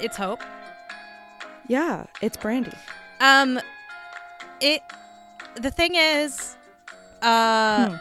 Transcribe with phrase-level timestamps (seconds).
[0.00, 0.42] it's Hope.
[1.68, 2.76] Yeah, it's Brandi.
[3.20, 3.60] Um,
[4.60, 4.82] it.
[5.56, 6.56] The thing is,
[7.22, 7.96] uh,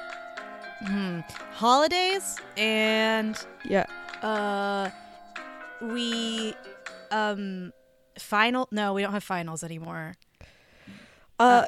[0.86, 1.20] hmm,
[1.54, 3.36] holidays and
[3.66, 3.86] Yeah.
[4.22, 4.90] uh,
[5.82, 6.54] we
[7.12, 7.74] um,
[8.18, 8.68] final.
[8.72, 10.16] No, we don't have finals anymore.
[11.40, 11.66] Uh,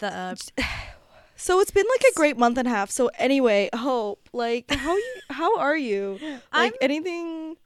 [0.00, 0.34] The uh,
[1.36, 2.90] so it's been like a great month and a half.
[2.90, 6.18] So anyway, Hope, like how you how are you?
[6.22, 7.56] Like I'm- anything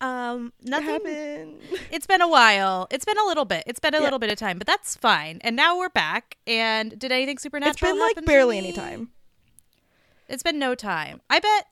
[0.00, 1.58] um nothing.
[1.90, 2.86] It's been a while.
[2.90, 3.64] It's been a little bit.
[3.66, 4.04] It's been a Yeah.
[4.04, 5.38] little bit of time, but that's fine.
[5.42, 6.36] And now we're back.
[6.46, 7.72] And did anything supernatural?
[7.72, 9.10] It's been like barely any time.
[10.28, 11.20] It's been no time.
[11.30, 11.66] I bet.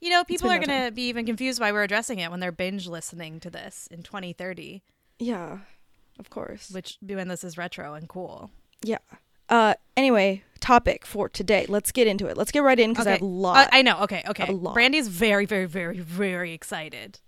[0.00, 2.40] You know, people are no going to be even confused why we're addressing it when
[2.40, 4.82] they're binge listening to this in 2030,
[5.20, 5.58] Yeah.
[6.18, 6.70] Of course.
[6.70, 8.50] which when this is retro and cool.
[8.82, 8.98] Yeah.
[9.48, 11.66] Uh anyway, topic for today.
[11.68, 12.36] Let's get into it.
[12.36, 13.68] Let's get right in because I have a Uh, lot.
[13.72, 14.00] I know.
[14.00, 14.22] Okay.
[14.26, 14.52] Okay.
[14.52, 17.20] Brandi's very, very, very, very excited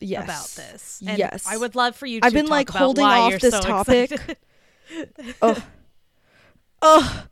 [0.00, 0.24] yes.
[0.24, 1.02] about this.
[1.06, 1.46] And yes.
[1.48, 4.38] I would love for you to I've been, like, holding off this so topic.
[5.40, 5.62] Oh.
[6.82, 7.26] oh.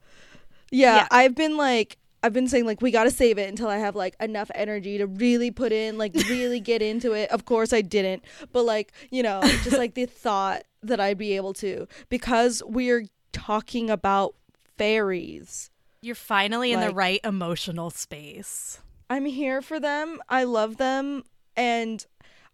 [0.70, 1.08] Yeah, Yeah.
[1.10, 3.96] I've been like I've been saying like we got to save it until I have
[3.96, 7.30] like enough energy to really put in like really get into it.
[7.30, 11.36] Of course I didn't, but like, you know, just like the thought that I'd be
[11.36, 14.34] able to because we're talking about
[14.78, 15.70] fairies.
[16.00, 18.80] You're finally in the right emotional space.
[19.10, 20.20] I'm here for them.
[20.28, 21.24] I love them
[21.56, 22.04] and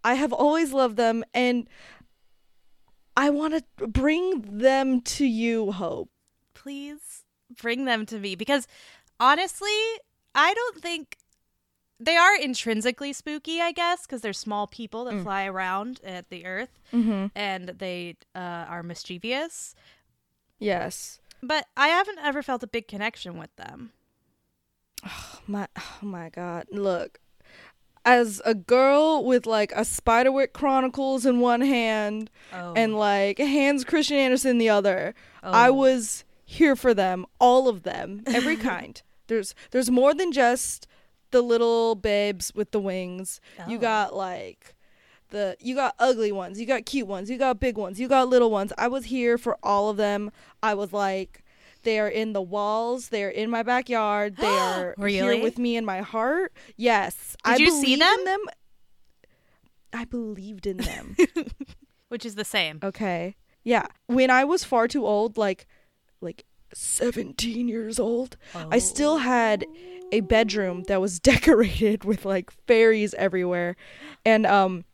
[0.05, 1.69] I have always loved them and
[3.17, 6.11] I want to bring them to you, Hope.
[6.55, 7.25] please
[7.61, 8.67] bring them to me because
[9.19, 9.71] honestly,
[10.35, 11.17] I don't think
[12.01, 16.47] they are intrinsically spooky, I guess, because they're small people that fly around at the
[16.47, 17.33] earth Mhm.
[17.35, 19.75] and they uh, are mischievous.
[20.61, 21.19] Yes.
[21.43, 23.93] But I haven't ever felt a big connection with them.
[25.47, 26.67] My oh my god.
[26.71, 27.21] Look.
[28.09, 33.85] As a girl with like a Spiderwick Chronicles in one hand Oh, and like Hans
[33.85, 35.73] Christian Andersen in the other, I Oh.
[35.75, 39.01] was here for them, all of them, every kind.
[39.27, 40.87] There's there's more than just
[41.31, 43.41] the little babes with the wings.
[43.69, 43.81] You Oh.
[43.81, 44.75] got like
[45.31, 48.29] the you got ugly ones, you got cute ones, you got big ones, you got
[48.31, 48.73] little ones.
[48.79, 50.31] I was here for all of them.
[50.63, 51.45] I was like
[51.83, 53.09] they are in the walls.
[53.09, 54.37] They are in my backyard.
[54.37, 55.13] They are Really?
[55.37, 56.53] here with me in my heart.
[56.77, 58.19] Yes, Did I you see them?
[58.19, 58.41] in them.
[59.93, 61.17] I believed in them.
[62.09, 62.79] which is the same.
[62.83, 63.37] Okay.
[63.65, 63.87] Yeah.
[64.07, 65.67] When I was far too old, like
[66.21, 66.45] like
[66.75, 69.65] 17 years old, I still had
[70.13, 73.77] a bedroom that was decorated with like fairies everywhere.
[74.25, 74.85] And um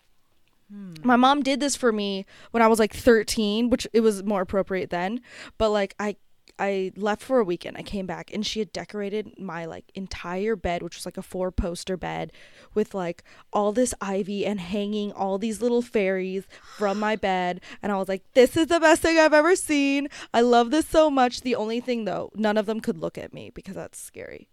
[1.05, 4.41] my mom did this for me when I was like 13, which it was more
[4.41, 5.21] appropriate then,
[5.59, 6.17] but like I
[6.59, 7.77] I left for a weekend.
[7.77, 11.23] I came back and she had decorated my like entire bed, which was like a
[11.23, 12.31] four poster bed
[12.75, 16.45] with like all this ivy and hanging all these little fairies
[16.77, 17.61] from my bed.
[17.83, 20.09] And I was like, this is the best thing I've ever seen.
[20.33, 21.41] I love this so much.
[21.41, 24.49] The only thing though, none of them could look at me because that's scary.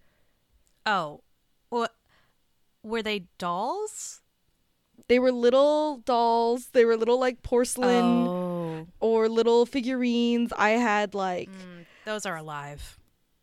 [0.86, 1.22] Oh,
[1.70, 1.94] what?
[2.84, 4.22] Were they dolls?
[5.08, 6.70] They were little dolls.
[6.74, 10.52] They were little like porcelain Oh, or little figurines.
[10.58, 12.98] I had like Mm, those are alive.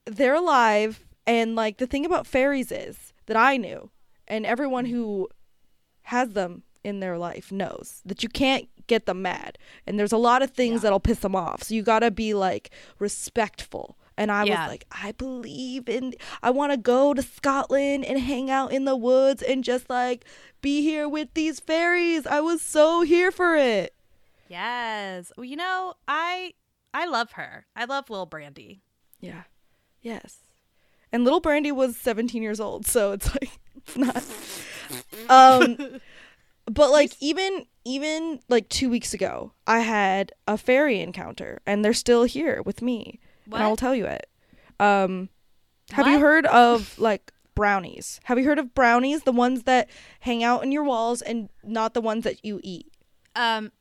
[0.06, 3.90] they're alive and like the thing about fairies is that I knew
[4.26, 5.28] and everyone who
[6.02, 10.16] has them in their life knows that you can't get them mad and there's a
[10.16, 10.78] lot of things Yeah.
[10.84, 14.62] that'll piss them off so you got to be like respectful and I Yeah.
[14.62, 18.84] was like I believe in I want to go to Scotland and hang out in
[18.86, 20.24] the woods and just like
[20.62, 23.94] be here with these fairies I was so here for it
[24.48, 25.30] Yes.
[25.36, 26.54] Well, you know, I
[26.94, 27.66] I love her.
[27.76, 28.80] I love Lil Brandi.
[29.20, 29.42] yeah
[30.00, 30.36] yes
[31.12, 34.24] and little brandi was 17 years old so it's like it's not
[35.28, 36.00] um
[36.66, 41.92] but like even even like two weeks ago i had a fairy encounter and they're
[41.94, 44.28] still here with me and i will tell you it
[44.78, 45.28] um
[45.92, 49.88] have you heard of like brownies have you heard of brownies the ones that
[50.20, 52.92] hang out in your walls and not the ones that you eat
[53.34, 53.72] Um,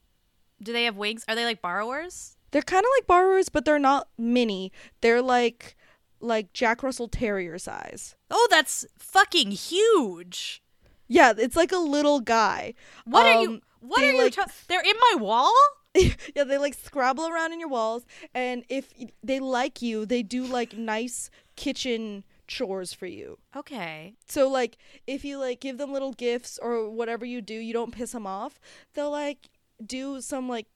[0.64, 1.24] do they have wings?
[1.28, 2.37] Are they like borrowers?
[2.52, 4.72] They're kind of like borrowers but they're not mini
[5.02, 5.76] they're like
[6.20, 10.62] like jack russell terrier size Oh, that's fucking huge.
[11.08, 12.74] yeah it's like a little guy
[13.06, 13.50] What are you?
[13.50, 14.22] Um, What are you?
[14.24, 15.54] like, ta- They're in my wall.
[16.36, 20.46] yeah, they like scrabble around in your walls, and if they like you, they do
[20.46, 23.40] like nice kitchen chores for you.
[23.56, 24.14] Okay.
[24.28, 24.78] So like,
[25.08, 28.28] if you like give them little gifts or whatever you do, you don't piss them
[28.28, 28.60] off.
[28.94, 29.50] They'll like
[29.84, 30.68] do some like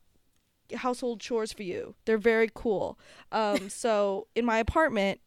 [0.75, 1.95] household chores for you.
[2.05, 2.99] They're very cool.
[3.31, 5.21] Um, so in my apartment,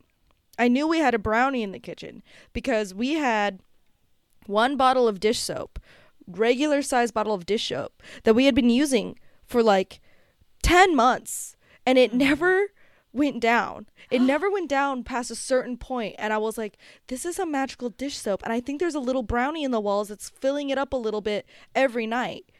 [0.58, 3.60] I knew we had a brownie in the kitchen because we had
[4.46, 5.78] one bottle of dish soap
[6.26, 10.00] regular size bottle of dish soap that we had been using for like
[10.62, 12.68] 10 months and it never
[13.12, 13.86] went down.
[14.10, 17.46] It never went down past a certain point and I was like, this is a
[17.46, 20.70] magical dish soap and I think there's a little brownie in the walls that's filling
[20.70, 22.50] it up a little bit every night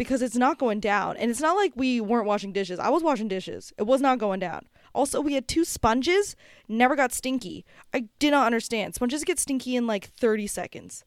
[0.00, 1.14] because it's not going down.
[1.18, 2.78] And it's not like we weren't washing dishes.
[2.78, 3.70] I was washing dishes.
[3.76, 4.66] It was not going down.
[4.94, 6.36] Also, we had two sponges,
[6.66, 7.66] never got stinky.
[7.92, 8.94] I did not understand.
[8.94, 11.04] Sponges get stinky in like 30 seconds.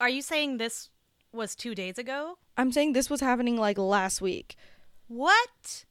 [0.00, 0.90] Are you saying this
[1.32, 2.36] was two days ago?
[2.56, 4.56] I'm saying this was happening like last week.
[5.06, 5.84] What?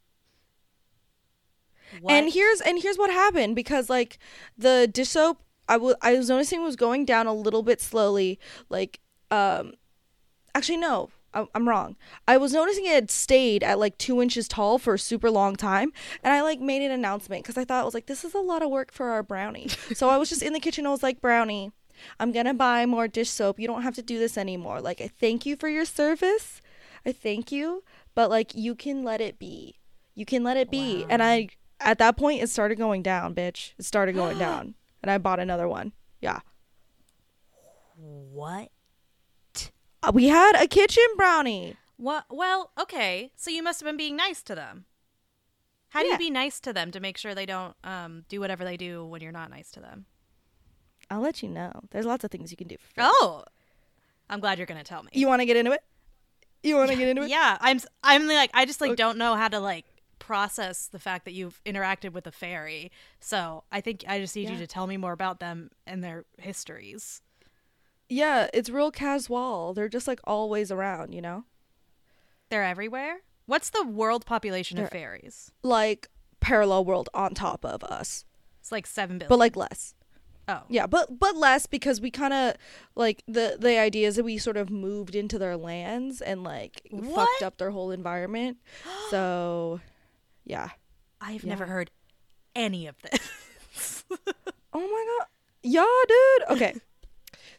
[2.10, 4.20] And here's and here's what happened because like
[4.58, 8.40] the dish soap I wa- I was noticing was going down a little bit slowly
[8.70, 9.74] like um
[10.54, 11.96] actually no I'm wrong.
[12.28, 15.56] I was noticing it had stayed at like two inches tall for a super long
[15.56, 15.94] time,
[16.24, 18.40] and I like made an announcement because I thought it was like this is a
[18.40, 19.70] lot of work for our brownie.
[19.94, 20.86] so I was just in the kitchen.
[20.86, 21.72] I was like, brownie,
[22.20, 23.60] I'm gonna buy more dish soap.
[23.60, 24.82] You don't have to do this anymore.
[24.82, 26.62] Like I thank you for your service.
[27.06, 29.80] I thank you, but like you can let it be.
[30.16, 31.06] You can let it be.
[31.10, 31.50] And I
[31.80, 33.72] at that point it started going down, bitch.
[33.80, 35.94] It started going down, and I bought another one.
[36.20, 36.40] Yeah.
[37.96, 38.70] What?
[40.14, 41.76] We had a kitchen brownie.
[41.98, 42.26] What?
[42.30, 43.32] Well, okay.
[43.36, 44.86] So you must have been being nice to them.
[45.90, 46.14] How do Yeah.
[46.14, 49.06] you be nice to them to make sure they don't um, do whatever they do
[49.06, 50.06] when you're not nice to them?
[51.10, 51.72] I'll let you know.
[51.92, 52.78] There's lots of things you can do.
[52.80, 53.02] For.
[53.04, 53.44] Oh,
[54.30, 55.10] I'm glad you're gonna tell me.
[55.14, 55.84] You want to get into it?
[56.64, 57.30] You want to get into it?
[57.30, 57.80] yeah, I'm.
[58.04, 58.96] I'm like, I just like Okay.
[58.96, 59.86] don't know how to like
[60.20, 62.92] process the fact that you've interacted with a fairy.
[63.20, 66.24] So I think I just need you to tell me more about them and their
[66.38, 67.22] histories.
[68.12, 69.74] Yeah, it's real casual.
[69.74, 71.46] They're just like always around, you know?
[72.50, 73.22] They're everywhere.
[73.46, 75.52] What's the world population of They're- fairies?
[75.64, 76.10] Like
[76.42, 78.26] parallel world on top of us,
[78.60, 79.30] It's like seven billion.
[79.30, 79.94] but like less.
[80.50, 82.56] oh, Yeah, but but less because we kind of
[82.96, 86.82] like the the idea is that we sort of moved into their lands and like
[86.92, 87.16] What?
[87.16, 88.58] fucked up their whole environment.
[89.10, 89.80] so,
[90.44, 90.70] yeah.
[91.22, 91.50] I've Yeah.
[91.50, 91.92] never heard
[92.56, 94.04] any of this.
[94.74, 95.28] Oh my god.
[95.64, 96.58] Yeah, dude.
[96.58, 96.80] Okay.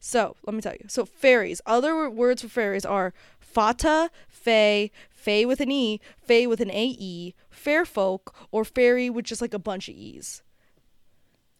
[0.04, 0.86] So, let me tell you.
[0.88, 6.60] So, fairies, other words for fairies are fata, fae, fae with an E, fae with
[6.60, 10.42] an AE, fair folk, or fairy with just like a bunch of E's.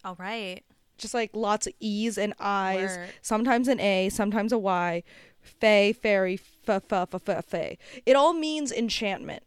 [0.05, 0.61] All right.
[0.99, 3.11] Just like lots of E's and I's, Word.
[3.23, 5.05] sometimes an A, sometimes a Y.
[5.41, 7.79] Fae, fairy, fa, fa, fa, fa, fae.
[8.05, 9.45] It all means enchantment.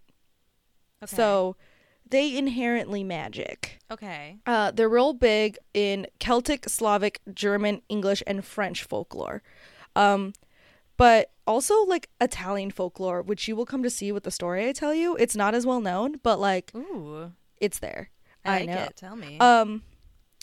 [1.04, 1.14] Okay.
[1.14, 1.58] So,
[2.10, 3.80] they inherently magic.
[3.92, 4.38] okay.
[4.46, 9.42] Uh, they're real big in Celtic, Slavic, German, English, and French folklore.
[9.96, 10.34] Um,
[10.98, 14.72] but also like Italian folklore, which you will come to see with the story I
[14.72, 15.16] tell you.
[15.18, 18.10] It's not as well known, but like Ooh, it's there.
[18.44, 18.84] I, I like know.
[18.84, 18.96] it.
[18.96, 19.38] Tell me.
[19.40, 19.84] Um,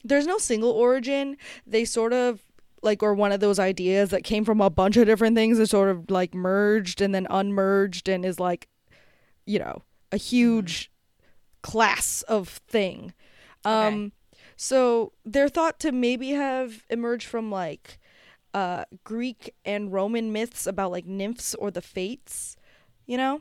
[0.05, 1.37] there's no single origin.
[1.67, 2.41] They sort of
[2.83, 5.69] like are one of those ideas that came from a bunch of different things and
[5.69, 8.69] sort of like merged and then unmerged and is like,
[9.47, 10.91] you know, a huge
[11.63, 13.13] class of thing.
[13.65, 14.13] Um,
[14.57, 17.99] so they're thought to maybe have emerged from like
[18.55, 22.57] uh Greek and Roman myths about like nymphs or the fates,
[23.07, 23.41] you know?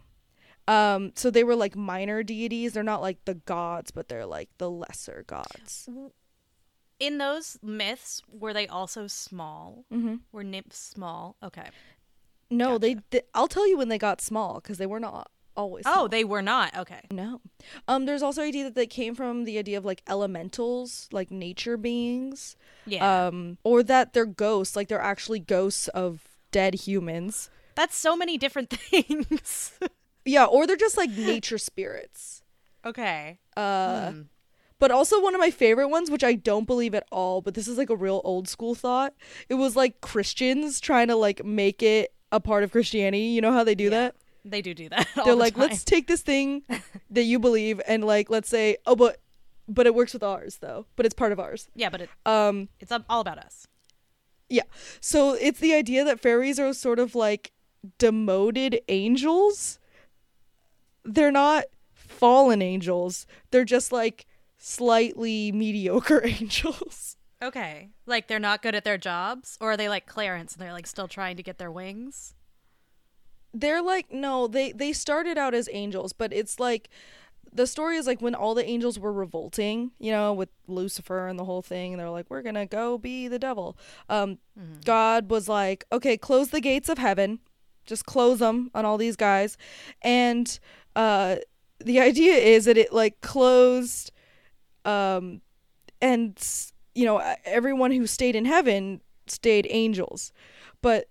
[0.68, 2.74] Um, so they were like minor deities.
[2.74, 5.90] They're not like the gods, but they're like the lesser gods.
[7.00, 9.86] In those myths, were they also small?
[9.92, 10.18] Mm-hmm.
[10.32, 11.36] Were nymphs small?
[11.44, 11.70] Okay.
[12.52, 13.22] No, they, they.
[13.34, 15.84] I'll tell you when they got small because they were not always.
[15.86, 16.08] Oh, small.
[16.10, 16.76] they were not.
[16.78, 17.02] Okay.
[17.12, 17.42] no.
[17.88, 21.78] Um, there's also idea that they came from the idea of like elementals, like nature
[21.78, 22.56] beings.
[22.86, 23.28] Yeah.
[23.28, 27.50] Um, or that they're ghosts, like they're actually ghosts of dead humans.
[27.76, 29.74] That's so many different things.
[30.26, 32.42] Yeah, or they're just like nature spirits.
[32.86, 33.40] okay.
[33.58, 34.22] Uh, Hmm.
[34.80, 37.68] but also one of my favorite ones, which I don't believe at all, but this
[37.68, 39.14] is like a real old school thought.
[39.50, 43.26] It was like Christians trying to like make it a part of Christianity.
[43.26, 43.90] You know how they do Yeah.
[43.92, 44.16] that?
[44.44, 45.08] They do do that.
[45.16, 45.62] They're the like, time.
[45.70, 46.64] let's take this thing
[47.12, 49.20] that you believe and like let's say, oh, but
[49.68, 50.86] but it works with ours though.
[50.96, 51.70] But it's part of ours.
[51.76, 53.68] Yeah, but it, Um, it's all about us.
[54.50, 54.64] yeah.
[55.00, 57.52] So it's the idea that fairies are sort of like
[58.00, 59.80] demoted angels.
[61.04, 63.26] They're not fallen angels.
[63.52, 64.26] They're just like
[64.58, 67.18] slightly mediocre angels.
[67.42, 67.90] Okay.
[68.06, 70.86] Like they're not good at their jobs, or are they like Clarence and they're like
[70.88, 72.34] still trying to get their wings?
[73.54, 76.90] They're like no, they they started out as angels, but it's like
[77.54, 81.38] the story is like when all the angels were revolting, you know, with Lucifer and
[81.38, 83.78] the whole thing, and they're like, we're gonna go be the devil.
[84.10, 84.38] Um,
[84.86, 87.40] God was like, okay, close the gates of heaven,
[87.86, 89.58] just close them on all these guys,
[90.02, 90.60] and
[90.96, 91.38] uh,
[91.80, 94.12] the idea is that it like closed,
[94.86, 95.42] um,
[96.02, 96.42] and
[96.96, 100.32] you know everyone who stayed in heaven stayed angels,
[100.82, 101.10] but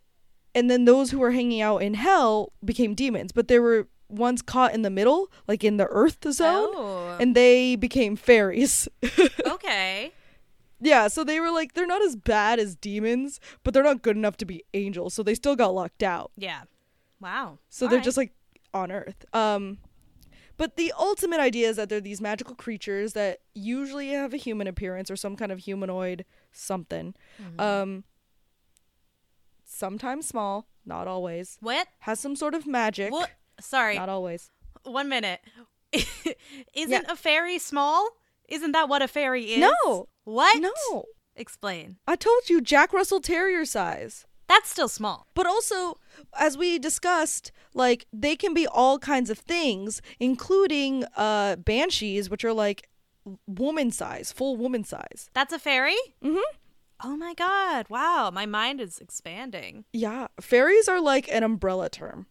[0.55, 4.43] and then those who were hanging out in hell became demons, but there were ones
[4.43, 7.17] caught in the middle, like in the earth zone, Oh.
[7.21, 8.89] and they became fairies.
[9.47, 10.13] okay.
[10.81, 14.17] yeah, so they were like they're not as bad as demons, but they're not good
[14.17, 16.33] enough to be angels, so they still got locked out.
[16.37, 16.63] Yeah.
[17.21, 17.59] Wow.
[17.69, 18.33] So they're just like
[18.73, 19.25] on Earth.
[19.35, 19.79] Um,
[20.57, 24.67] but the ultimate idea is that they're these magical creatures that usually have a human
[24.67, 27.15] appearance or some kind of humanoid something.
[27.43, 27.61] Mm-hmm.
[27.61, 28.05] Um,
[29.81, 31.57] sometimes small, not always.
[31.61, 31.89] what?
[32.01, 33.11] Has some sort of magic.
[33.11, 33.31] What?
[33.61, 33.97] Sorry.
[33.97, 34.51] Not always.
[34.85, 35.41] One minute.
[36.75, 38.09] Isn't a fairy small?
[38.49, 39.59] Isn't that what a fairy is?
[39.61, 40.07] No.
[40.25, 40.61] What?
[40.61, 41.05] No.
[41.37, 41.97] Explain.
[42.07, 44.27] I told you Jack Russell Terrier size.
[44.49, 45.27] That's still small.
[45.35, 45.97] But also,
[46.39, 52.45] as we discussed, like they can be all kinds of things, including uh banshees, which
[52.45, 52.89] are like
[53.47, 55.31] woman size, full woman size.
[55.35, 55.97] That's a fairy?
[56.23, 56.41] Mhm.
[57.03, 57.87] Oh my god.
[57.89, 58.31] Wow.
[58.33, 59.85] My mind is expanding.
[59.93, 62.27] Yeah, fairies are like an umbrella term.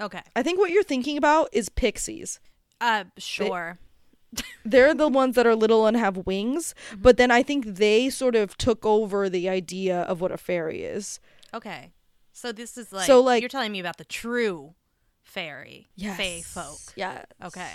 [0.00, 0.22] Okay.
[0.34, 2.40] I think what you're thinking about is pixies.
[2.80, 3.78] Uh sure.
[4.64, 8.34] They're the ones that are little and have wings, but then I think they sort
[8.34, 11.20] of took over the idea of what a fairy is.
[11.52, 11.92] okay.
[12.32, 14.74] So this is like So, like- you're telling me about the true
[15.22, 15.86] fairy.
[15.96, 16.80] Fae folk.
[16.96, 17.22] Yeah.
[17.44, 17.70] Okay.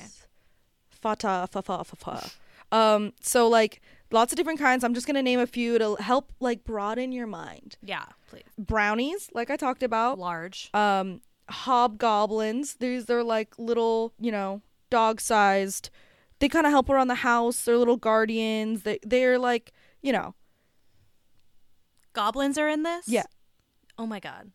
[0.89, 2.29] Fata fa fa fa fa.
[2.75, 4.83] Um so like lots of different kinds.
[4.83, 7.77] I'm just going to name a few to help like broaden your mind.
[7.81, 8.43] Yeah, please.
[8.57, 10.17] Brownies, like I talked about.
[10.19, 10.69] Large.
[10.73, 14.61] um hobgoblins these they're like little you know
[14.91, 15.89] dog-sized
[16.37, 19.71] they kind of help around the house they're little guardians they they're like
[20.03, 20.35] you know
[22.13, 23.07] Goblins are in this?
[23.07, 23.23] Yeah.
[23.97, 24.51] Oh my god.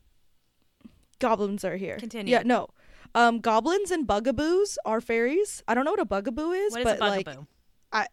[1.18, 2.30] goblins are here Continue.
[2.32, 2.68] yeah no
[3.16, 6.84] um goblins and bugaboos are fairies i don't know what a bugaboo is What is
[6.84, 7.38] but a bugaboo?
[7.40, 7.48] like
[7.92, 8.06] i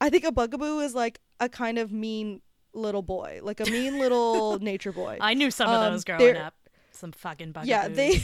[0.00, 2.40] i think a bugaboo is like a kind of mean
[2.72, 6.36] little boy like a mean little nature boy I knew some of um, those growing
[6.36, 6.54] up.
[6.92, 7.68] Some fucking bugaboos.
[7.68, 8.22] yeah they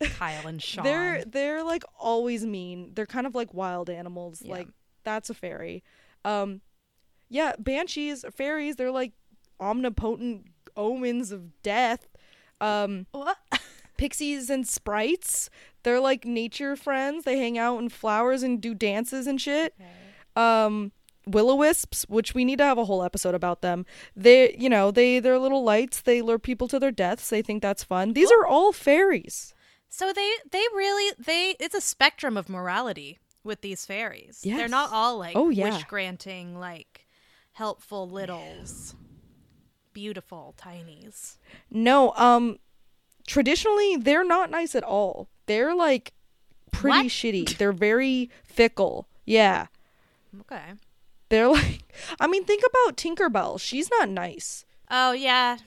[0.08, 0.84] Kyle and Sean.
[0.84, 2.92] They're they're like always mean.
[2.94, 4.42] They're kind of like wild animals.
[4.42, 4.52] Yeah.
[4.52, 4.68] Like
[5.04, 5.82] that's a fairy.
[6.24, 6.60] Um
[7.28, 9.12] yeah, banshees, fairies, they're like
[9.60, 12.08] omnipotent omens of death.
[12.60, 13.38] Um what?
[13.96, 15.50] pixies and sprites,
[15.82, 17.24] they're like nature friends.
[17.24, 19.74] They hang out in flowers and do dances and shit.
[20.36, 20.92] Um
[21.26, 23.84] will-o-wisps, which we need to have a whole episode about them.
[24.16, 26.00] They, you know, they they're little lights.
[26.00, 27.28] They lure people to their deaths.
[27.28, 28.14] They think that's fun.
[28.14, 29.54] These are all fairies.
[29.88, 34.40] So they they really they it's a spectrum of morality with these fairies.
[34.42, 35.74] They're not all like Oh, yeah.
[35.74, 37.06] wish granting like
[37.52, 38.94] helpful littles.
[39.92, 41.36] Beautiful tinies.
[41.70, 42.58] No, um
[43.26, 45.28] traditionally they're not nice at all.
[45.46, 46.12] They're like
[46.72, 47.06] pretty What?
[47.06, 47.58] shitty.
[47.58, 49.08] They're very fickle.
[49.26, 49.66] Yeah.
[50.40, 50.74] Okay.
[51.28, 51.82] They're like
[52.20, 53.60] I mean think about Tinkerbell.
[53.60, 54.64] She's not nice.
[54.90, 55.58] Oh yeah,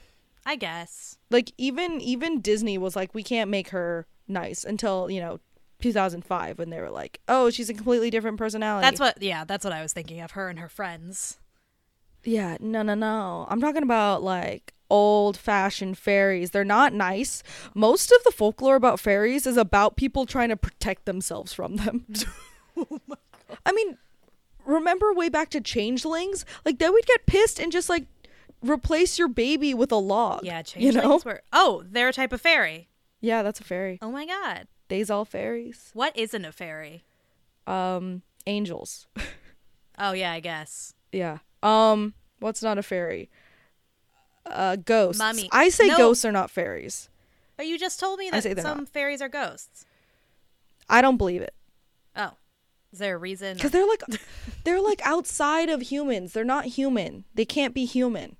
[0.45, 1.17] I guess.
[1.29, 5.39] Like even even Disney was like we can't make her nice until, you know,
[5.81, 9.63] 2005 when they were like, "Oh, she's a completely different personality." That's what yeah, that's
[9.63, 11.39] what I was thinking of her and her friends.
[12.23, 13.47] Yeah, no, no, no.
[13.49, 16.51] I'm talking about like old fashioned fairies.
[16.51, 17.43] They're not nice.
[17.73, 22.05] Most of the folklore about fairies is about people trying to protect themselves from them.
[22.75, 22.99] Oh
[23.67, 23.99] I mean,
[24.65, 26.45] remember way back to changelings?
[26.65, 28.05] Like they would get pissed and just like
[28.61, 30.43] replace your baby with a log.
[30.43, 31.31] Yeah, you changelings know?
[31.31, 32.87] were Oh, they're a type of fairy.
[33.21, 33.99] Yeah, that's a fairy.
[34.01, 34.67] Oh my god.
[34.89, 35.89] They's all fairies.
[35.93, 37.03] What isn't a fairy?
[37.67, 39.07] Um, angels.
[39.97, 40.93] Oh yeah, I guess.
[41.11, 41.37] yeah.
[41.61, 43.29] Um, what's not a fairy?
[44.45, 45.19] Uh, ghosts.
[45.19, 45.47] Mummy.
[45.53, 45.97] I say No.
[45.97, 47.09] ghosts are not fairies.
[47.55, 48.89] But you just told me that some not.
[48.89, 49.85] fairies are ghosts.
[50.89, 51.53] I don't believe it.
[52.93, 53.55] Is there a reason?
[53.57, 54.03] because they're like
[54.63, 58.37] they're like outside of humans they're not human they can't be human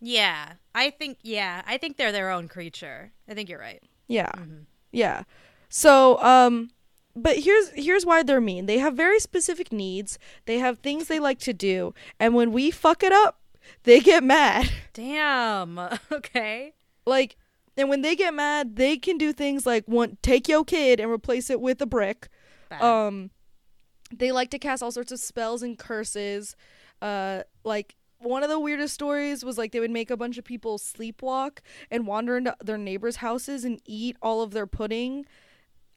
[0.00, 0.52] Yeah.
[0.74, 3.12] I think yeah, I think they're their own creature.
[3.28, 3.82] I think you're right.
[4.08, 4.62] yeah Mm-hmm.
[4.90, 5.22] yeah
[5.68, 6.70] so um
[7.16, 11.18] but here's here's why they're mean they have very specific needs they have things they
[11.20, 13.40] like to do and when we fuck it up
[13.84, 15.78] they get mad Damn.
[16.12, 16.74] Okay.
[17.06, 17.36] like
[17.76, 21.10] and when they get mad they can do things like want take your kid and
[21.10, 22.28] replace it with a brick
[22.72, 22.82] Bad.
[22.82, 23.30] um
[24.14, 26.54] they like to cast all sorts of spells and curses
[27.00, 30.44] uh like one of the weirdest stories was like they would make a bunch of
[30.44, 31.58] people sleepwalk
[31.90, 35.24] and wander into their neighbors houses and eat all of their pudding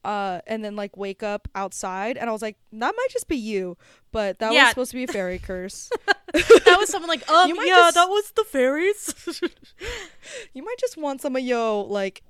[0.04, 3.36] uh and then like wake up outside and i was like that might just be
[3.36, 3.76] you
[4.12, 4.64] but that Yeah.
[4.64, 5.90] was supposed to be a fairy curse
[6.34, 9.14] that was someone like, um, yeah, just- that was the fairies.
[10.54, 12.24] you might just want some of your like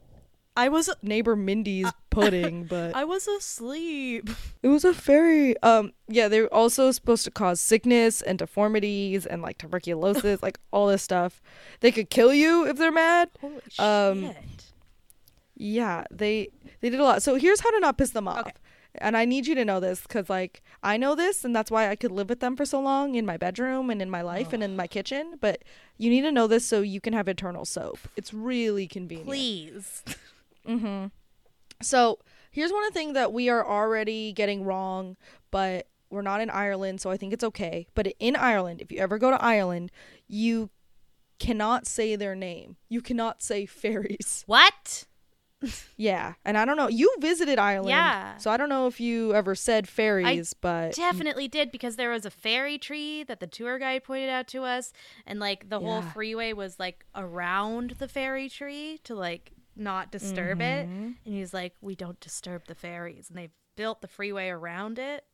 [0.57, 4.29] I was neighbor Mindy's pudding, but I was asleep.
[4.63, 5.59] it was a fairy.
[5.61, 10.87] Um, yeah, they're also supposed to cause sickness and deformities and like tuberculosis, like all
[10.87, 11.41] this stuff.
[11.81, 13.29] They could kill you if they're mad.
[13.41, 14.63] Holy Um, shit.
[15.57, 16.49] Yeah, they
[16.81, 17.21] they did a lot.
[17.23, 18.39] So here's how to not piss them off.
[18.41, 18.51] Okay.
[18.99, 21.89] And I need you to know this because like I know this, and that's why
[21.89, 24.53] I could live with them for so long in my bedroom and in my life
[24.53, 25.37] and in my kitchen.
[25.41, 25.63] But
[25.97, 27.99] you need to know this so you can have eternal soap.
[28.15, 29.27] It's really convenient.
[29.27, 30.03] Please.
[30.67, 31.07] Mm-hmm.
[31.81, 32.19] So
[32.51, 35.17] here's one of the things that we are already getting wrong,
[35.51, 37.87] but we're not in Ireland, so I think it's okay.
[37.95, 39.91] But in Ireland, if you ever go to Ireland,
[40.27, 40.69] you
[41.39, 42.77] cannot say their name.
[42.89, 44.43] You cannot say fairies.
[44.47, 45.05] What?
[45.97, 46.89] Yeah, and I don't know.
[46.89, 48.37] You visited Ireland, Yeah.
[48.37, 52.25] So I don't know if you ever said fairies, but Definitely did because there was
[52.25, 54.93] a fairy tree that the tour guide pointed out to us,
[55.25, 60.61] and like the whole freeway was like around the fairy tree to like not disturb
[60.61, 60.87] it.
[60.87, 61.03] Mm-hmm.
[61.25, 65.25] And he's like, "We don't disturb the fairies," and they've built the freeway around it.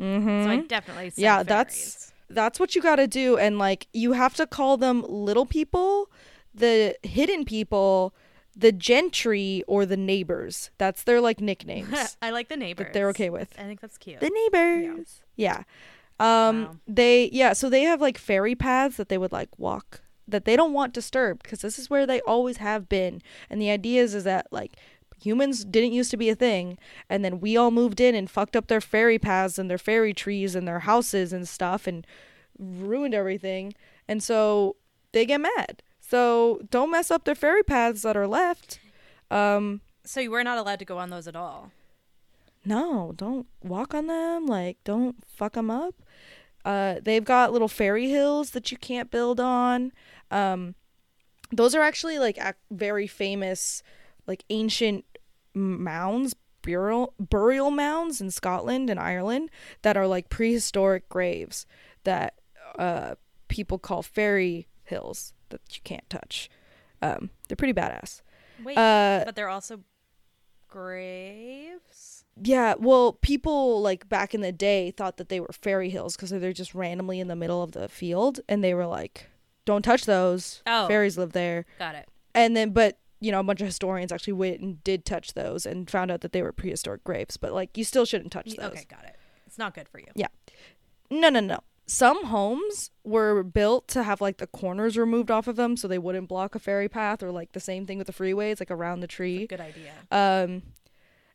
[0.00, 0.44] Mhm.
[0.44, 1.46] So I definitely yeah, fairies.
[1.46, 5.46] that's that's what you got to do, and like you have to call them little
[5.46, 6.10] people,
[6.52, 8.12] the hidden people,
[8.56, 10.70] the gentry, or the neighbors.
[10.78, 12.86] That's their like nicknames I like the neighbors.
[12.86, 13.54] that they're okay with.
[13.58, 14.20] I think that's cute.
[14.20, 15.22] The neighbors.
[15.36, 15.62] Yeah.
[16.20, 16.76] Um Wow.
[16.88, 20.56] they yeah, so they have like fairy paths that they would like walk that they
[20.56, 23.20] don't want disturbed because this is where they always have been.
[23.50, 24.76] And the idea is is that like
[25.20, 26.76] humans didn't used to be a thing
[27.08, 30.12] and then we all moved in and fucked up their fairy paths and their fairy
[30.12, 32.06] trees and their houses and stuff and
[32.58, 33.74] ruined everything.
[34.08, 34.76] And so
[35.12, 35.82] they get mad.
[36.00, 38.80] So don't mess up their fairy paths that are left.
[39.30, 41.70] Um so you were not allowed to go on those at all.
[42.64, 44.46] no, don't walk on them.
[44.46, 45.94] Like, don't fuck them up.
[46.64, 49.92] Uh, they've got little fairy hills that you can't build on.
[50.30, 50.74] Um,
[51.52, 53.82] those are actually like ac- very famous,
[54.26, 55.04] like ancient
[55.54, 59.50] mounds, burial burial mounds in Scotland and Ireland
[59.82, 61.66] that are like prehistoric graves
[62.04, 62.34] that
[62.78, 63.14] uh,
[63.48, 66.48] people call fairy hills that you can't touch.
[67.02, 68.22] Um, they're pretty badass.
[68.62, 69.80] Wait, Uh, but they're also
[70.68, 72.24] graves.
[72.42, 76.30] Yeah, well, people like back in the day thought that they were fairy hills because
[76.30, 79.28] they're just randomly in the middle of the field, and they were like,
[79.64, 80.62] "Don't touch those.
[80.66, 80.88] Oh.
[80.88, 82.08] Fairies live there." Got it.
[82.34, 85.64] And then, but you know, a bunch of historians actually went and did touch those
[85.64, 87.36] and found out that they were prehistoric graves.
[87.36, 88.72] But like, you still shouldn't touch those.
[88.72, 89.16] Okay, got it.
[89.46, 90.08] It's not good for you.
[90.14, 90.26] Yeah.
[91.10, 91.60] No, no, no.
[91.86, 95.98] Some homes were built to have like the corners removed off of them so they
[95.98, 99.00] wouldn't block a fairy path, or like the same thing with the freeways, like around
[99.00, 99.46] the tree.
[99.46, 99.92] Good idea.
[100.10, 100.62] Um,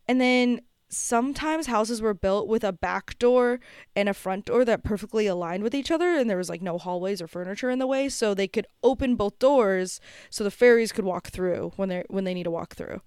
[0.08, 3.60] and then sometimes houses were built with a back door
[3.96, 6.78] and a front door that perfectly aligned with each other, and there was like no
[6.78, 10.00] hallways or furniture in the way, so they could open both doors
[10.30, 13.02] so the fairies could walk through when they when they need to walk through.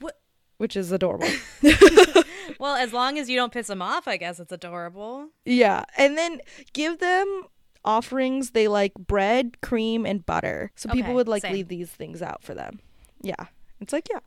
[0.00, 0.20] What-
[0.58, 1.28] Which is adorable.
[2.60, 5.30] Well, as long as you don't piss them off, I guess it's adorable.
[5.44, 6.40] yeah, and then
[6.72, 7.42] give them
[7.84, 10.70] offerings they like bread, cream, and butter.
[10.76, 11.52] So people would like same.
[11.54, 12.80] leave these things out for them.
[13.22, 13.46] Yeah,
[13.80, 14.20] it's like yeah.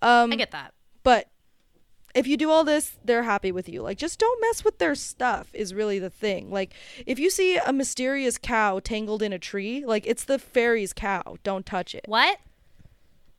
[0.00, 0.74] Um, I get that.
[1.02, 1.28] But
[2.14, 3.82] if you do all this, they're happy with you.
[3.82, 6.50] Like, just don't mess with their stuff, is really the thing.
[6.50, 6.74] Like,
[7.06, 11.36] if you see a mysterious cow tangled in a tree, like, it's the fairy's cow.
[11.42, 12.04] Don't touch it.
[12.06, 12.38] What?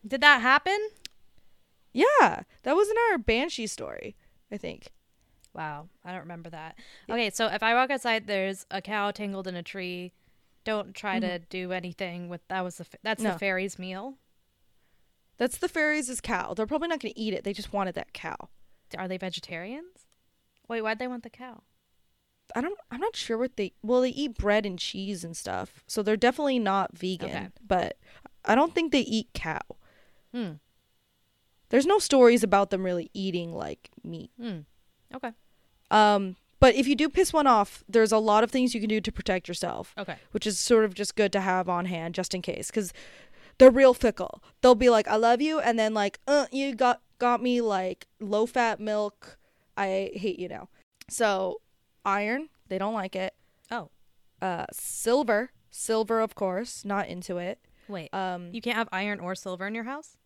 [0.06, 0.78] Did that happen?
[1.94, 4.16] Yeah, that was in our Banshee story,
[4.52, 4.88] I think.
[5.54, 6.76] Wow, I don't remember that.
[7.08, 10.12] Okay, so if I walk outside, there's a cow tangled in a tree.
[10.64, 12.64] Don't try to do anything with that.
[12.64, 13.28] Was the that's Mm-hmm.
[13.28, 13.34] No.
[13.34, 14.16] the fairy's meal?
[15.38, 16.54] That's the fairy's cow.
[16.54, 17.44] They're probably not going to eat it.
[17.44, 18.50] They just wanted that cow.
[18.96, 20.06] Are they vegetarians?
[20.68, 21.64] Wait, why'd they want the cow?
[22.56, 22.78] I don't.
[22.92, 23.74] I'm not sure what they.
[23.82, 27.30] Well, they eat bread and cheese and stuff, so they're definitely not vegan.
[27.30, 27.48] Okay.
[27.66, 27.98] But
[28.46, 29.62] I don't think they eat cow.
[30.34, 30.54] Hmm.
[31.70, 34.32] There's no stories about them really eating like meat.
[34.40, 34.60] Hmm.
[35.14, 35.32] Okay.
[35.90, 38.90] Um, but if you do piss one off, there's a lot of things you can
[38.90, 40.16] do to protect yourself, Okay.
[40.32, 42.94] which is sort of just good to have on hand just in case, because
[43.58, 44.44] they're real fickle.
[44.62, 48.08] They'll be like, "I love you," and then like, "Uh, you got got me like
[48.20, 49.38] low fat milk.
[49.78, 50.68] I hate you now."
[51.10, 51.62] So,
[52.06, 53.34] iron, they don't like it.
[53.72, 53.90] Oh,
[54.42, 57.58] Uh, silver, silver, of course, not into it.
[57.88, 58.10] wait.
[58.14, 60.18] Um, you can't have iron or silver in your house?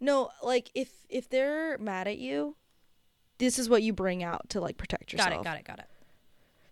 [0.00, 2.56] no, like if if they're mad at you,
[3.38, 5.30] this is what you bring out to like protect yourself.
[5.30, 5.44] Got it.
[5.44, 5.64] Got it.
[5.64, 5.88] Got it.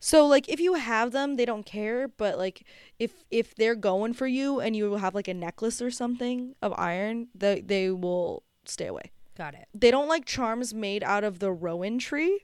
[0.01, 2.65] So like if you have them, they don't care, but like
[2.99, 6.73] if if they're going for you and you have like a necklace or something of
[6.77, 9.11] iron, they they will stay away.
[9.37, 9.67] Got it.
[9.75, 12.41] They don't like charms made out of the rowan tree.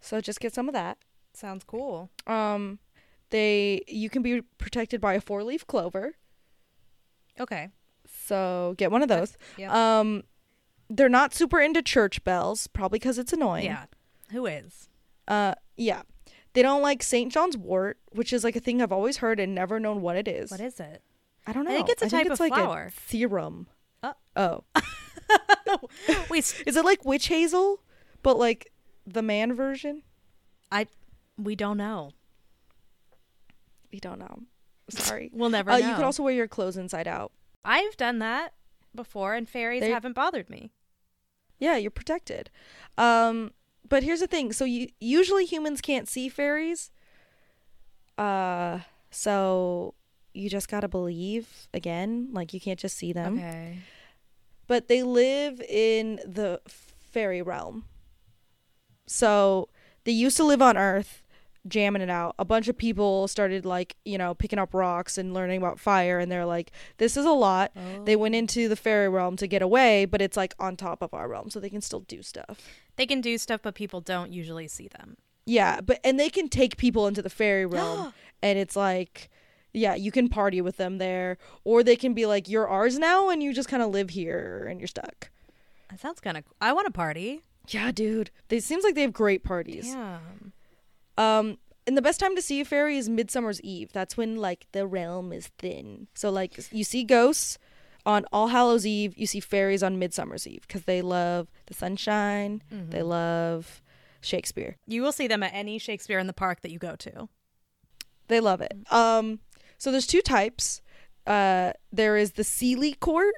[0.00, 0.98] So just get some of that.
[1.34, 2.10] Sounds cool.
[2.26, 2.78] Um
[3.30, 6.14] they you can be protected by a four-leaf clover.
[7.38, 7.68] Okay.
[8.26, 9.36] So get one of those.
[9.56, 9.70] Yep.
[9.72, 10.24] Um,
[10.88, 13.64] they're not super into church bells, probably because it's annoying.
[13.64, 13.84] yeah.
[14.32, 14.88] Who is?
[15.28, 16.02] Uh, yeah.
[16.52, 17.32] They don't like St.
[17.32, 20.26] John's wort, which is like a thing I've always heard and never known what it
[20.26, 20.50] is.
[20.50, 21.02] What is it?
[21.46, 21.70] I don't know.
[21.70, 22.86] I think it's a type of like flower.
[22.88, 23.68] A theorem.
[24.02, 24.14] Oh.
[24.36, 24.64] Oh.
[26.30, 27.82] we s- Is it like witch hazel,
[28.22, 28.72] but like
[29.06, 30.02] the man version?
[30.72, 30.86] I
[31.38, 32.12] we don't know.
[33.92, 34.40] We don't know.
[34.90, 35.30] Sorry.
[35.34, 35.88] We'll never Uh, know.
[35.88, 37.32] you could also wear your clothes inside out.
[37.64, 38.54] I've done that
[38.94, 40.72] before and fairies They- haven't bothered me.
[41.58, 42.50] Yeah, you're protected.
[42.96, 43.52] Um,
[43.88, 44.52] but here's the thing.
[44.52, 46.90] So you usually humans can't see fairies.
[48.16, 48.80] Uh,
[49.10, 49.94] so
[50.32, 52.28] you just gotta believe again.
[52.32, 53.38] Like you can't just see them.
[53.38, 53.78] Okay.
[54.70, 57.86] But they live in the fairy realm.
[59.04, 59.68] So
[60.04, 61.24] they used to live on Earth,
[61.66, 62.36] jamming it out.
[62.38, 66.20] A bunch of people started like you know picking up rocks and learning about fire,
[66.20, 67.72] and they're like, "This is a lot."
[68.04, 68.18] They oh.
[68.18, 71.26] went into the fairy realm to get away, but it's like on top of our
[71.26, 72.68] realm, so they can still do stuff.
[72.94, 75.16] They can do stuff but people don't usually see them.
[75.46, 79.30] Yeah, but and they can take people into the fairy realm, and it's like,
[79.72, 83.28] yeah, you can party with them there, or they can be like, "You're ours now,"
[83.28, 85.30] and you just kind of live here, and you're stuck.
[85.90, 87.42] That sounds kind of I want a party.
[87.68, 88.30] Yeah, dude.
[88.48, 89.92] They seems like they have great parties.
[89.92, 90.52] Damn.
[91.18, 93.92] Um, and the best time to see a fairy is Midsummer's Eve.
[93.92, 96.08] That's when like the realm is thin.
[96.14, 97.58] So like you see ghosts
[98.06, 99.14] on All Hallows Eve.
[99.16, 102.62] You see fairies on Midsummer's Eve because they love the sunshine.
[102.90, 103.82] They love
[104.20, 104.76] Shakespeare.
[104.86, 107.28] You will see them at any Shakespeare in the park that you go to.
[108.28, 108.72] They love it.
[108.90, 109.40] Um,
[109.80, 110.82] so there's two types.
[111.26, 113.34] Uh, there is the Seelie Court,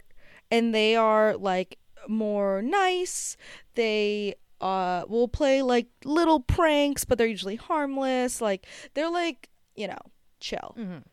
[0.51, 1.79] and they are like
[2.09, 3.37] more nice.
[3.77, 8.41] They uh will play like little pranks, but they're usually harmless.
[8.41, 10.03] Like they're like you know
[10.41, 10.75] chill.
[10.77, 11.05] Mhm.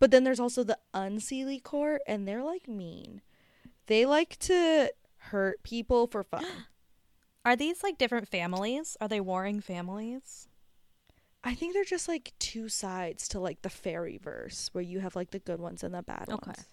[0.00, 3.22] But then there's also the unseelie court, and they're like mean.
[3.86, 4.92] They like to
[5.30, 6.44] hurt people for fun.
[7.44, 8.96] Are these like different families?
[9.00, 10.48] Are they warring families?
[11.44, 15.16] I think they're just like two sides to like the fairy verse where you have
[15.16, 16.50] like the good ones and the bad Okay.
[16.50, 16.68] ones.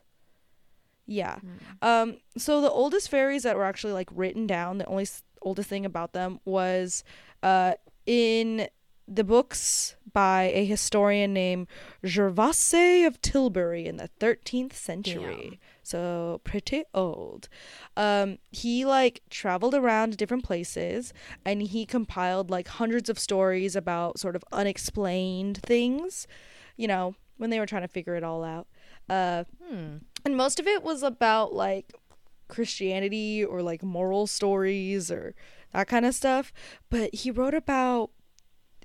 [1.06, 1.40] Yeah.
[1.82, 5.70] Um so the oldest fairies that were actually like written down, the only s- oldest
[5.70, 7.04] thing about them was
[7.44, 7.74] uh
[8.08, 8.68] in
[9.08, 11.68] the books by a historian named
[12.04, 15.60] Gervase of Tilbury in the 13th century.
[15.84, 17.48] So pretty old.
[17.96, 21.14] Um he like traveled around different places
[21.46, 26.26] and he compiled like hundreds of stories about sort of unexplained things,
[26.78, 28.68] you know, when they were trying to figure it all out.
[29.10, 29.98] Uh Hmm.
[30.24, 31.94] and most of it was about like
[32.48, 35.36] Christianity or like moral stories or
[35.74, 36.52] that kind of stuff.
[36.90, 38.10] But he wrote about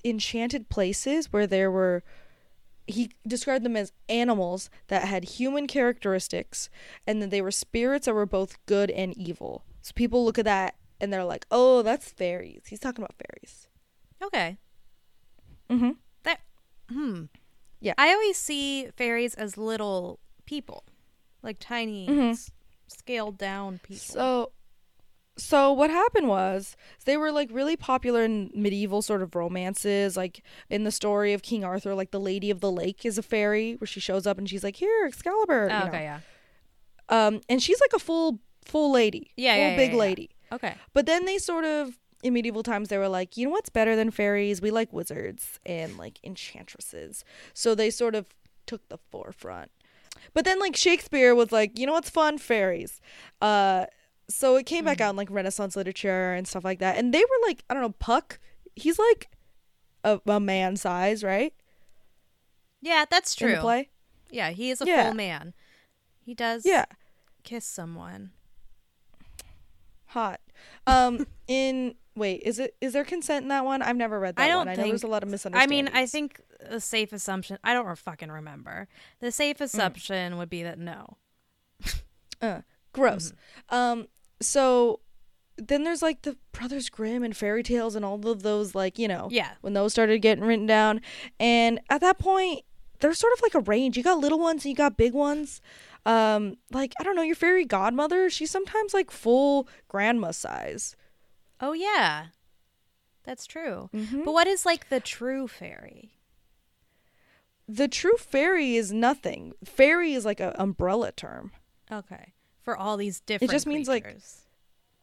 [0.04, 2.02] enchanted places where there were
[2.86, 6.68] he described them as animals that had human characteristics
[7.06, 9.64] and that they were spirits that were both good and evil.
[9.82, 13.68] So people look at that and they're like, "Oh, that's fairies." He's talking about fairies.
[14.22, 14.58] Okay.
[15.70, 15.96] Mhm.
[16.24, 16.40] That
[16.90, 17.24] hmm.
[17.80, 17.94] Yeah.
[17.96, 20.84] I always see fairies as little people.
[21.42, 22.32] Like tiny Mhm.
[22.32, 22.50] s-
[22.88, 23.96] scaled down people.
[24.02, 24.52] So,
[25.40, 30.42] so what happened was they were like really popular in medieval sort of romances, like
[30.68, 31.94] in the story of King Arthur.
[31.94, 34.62] Like the Lady of the Lake is a fairy where she shows up and she's
[34.64, 35.88] like, "Here, Excalibur," Oh, you know.
[35.88, 36.20] okay, yeah.
[37.08, 40.30] Um, and she's like a full, full lady, Yeah, full yeah, yeah, big yeah, lady.
[40.52, 40.74] Okay.
[40.92, 43.96] But then they sort of in medieval times they were like, you know what's better
[43.96, 44.60] than fairies?
[44.60, 47.24] We like wizards and like enchantresses.
[47.54, 48.26] So they sort of
[48.66, 49.70] took the forefront.
[50.34, 52.36] But then like Shakespeare was like, you know what's fun?
[52.38, 53.00] Fairies.
[53.40, 53.86] Uh
[54.30, 56.96] so it came back out in like Renaissance literature and stuff like that.
[56.96, 58.38] And they were like, I don't know, Puck.
[58.76, 59.28] He's like
[60.04, 61.52] a, a man size, right?
[62.80, 63.60] Yeah, that's In the true.
[63.62, 63.88] play.
[64.30, 65.04] Yeah, he is a Yeah.
[65.04, 65.52] full man.
[66.24, 66.84] He does Yeah.
[67.42, 68.30] kiss someone.
[70.06, 70.40] Hot.
[70.86, 73.82] Um in wait, is it is there consent in that one?
[73.82, 74.68] I've never read that I don't one.
[74.68, 75.88] I know there's a lot of misunderstandings.
[75.88, 77.58] I mean, I think a safe assumption.
[77.64, 78.88] I don't fucking remember.
[79.20, 79.32] The Mm.
[79.32, 81.16] safe assumption would be that no.
[82.42, 82.62] Uh,
[82.92, 83.32] gross.
[83.68, 84.08] Um,
[84.40, 85.00] so
[85.56, 89.06] then there's like the Brothers Grimm and fairy tales and all of those, like, you
[89.08, 89.52] know, Yeah.
[89.60, 91.02] when those started getting written down.
[91.38, 92.62] And at that point,
[93.00, 93.96] there's sort of like a range.
[93.96, 95.60] You got little ones and you got big ones.
[96.06, 100.96] Um, like, I don't know, your fairy godmother, she's sometimes like full grandma size.
[101.60, 102.26] Oh yeah,
[103.24, 103.90] that's true.
[103.92, 104.24] Mhm.
[104.24, 106.14] But what is like the true fairy?
[107.68, 109.52] The true fairy is nothing.
[109.64, 111.52] Fairy is like an umbrella term.
[111.92, 113.50] Okay, for all these different.
[113.50, 114.42] It just means, like, creatures.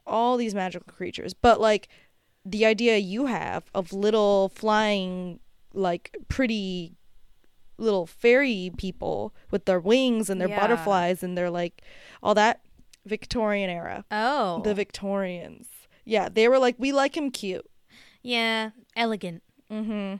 [0.05, 1.89] all these magical creatures but like
[2.45, 5.39] the idea you have of little flying
[5.73, 6.93] like pretty
[7.77, 10.59] little fairy people with their wings and their Yeah.
[10.61, 11.81] butterflies and their like
[12.23, 12.61] all that
[13.05, 14.03] Victorian era.
[14.11, 14.61] Oh.
[14.63, 15.67] The Victorians.
[16.05, 17.65] Yeah, they were like, we like him cute.
[18.23, 19.43] yeah, elegant.
[19.71, 20.15] Mm-hmm.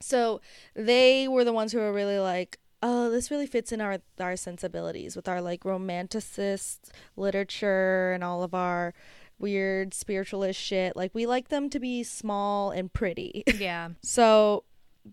[0.00, 0.40] So
[0.74, 4.36] they were the ones who were really like, oh, this really fits in our our
[4.36, 6.78] sensibilities with our like romanticist
[7.16, 8.92] literature and all of our
[9.38, 10.96] weird spiritualist shit.
[10.96, 13.44] Like we like them to be small and pretty.
[13.58, 13.90] Yeah.
[14.02, 14.64] so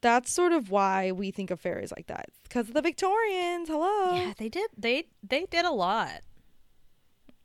[0.01, 3.69] that's sort of why we think of fairies like that because of the Victorians.
[3.69, 4.15] Hello.
[4.15, 6.21] Yeah, they did they they did a lot.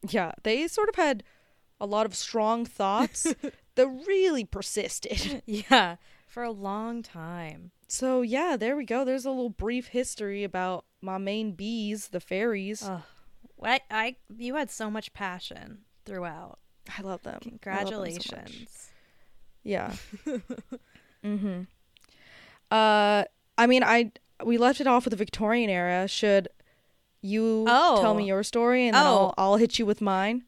[0.08, 1.22] Yeah, they sort of had
[1.80, 3.34] a lot of strong thoughts
[3.76, 5.42] that really persisted.
[5.46, 5.96] Yeah,
[6.28, 7.70] for a long time.
[7.94, 9.04] So yeah, there we go.
[9.04, 12.82] There's a little brief history about my main bees, the fairies.
[12.82, 13.02] Ugh.
[13.62, 16.58] I, I you had so much passion throughout.
[16.98, 17.34] I love them.
[17.34, 17.50] I love them so.
[17.50, 18.90] Congratulations.
[19.62, 19.94] yeah.
[21.24, 21.60] mm-hmm.
[22.68, 23.24] Uh,
[23.56, 24.10] I mean, I
[24.44, 26.08] we left it off with the Victorian era.
[26.08, 26.48] Should
[27.22, 28.14] you tell Oh.
[28.14, 29.42] me your story and then I'll, Oh.
[29.42, 30.42] I'll hit you with mine?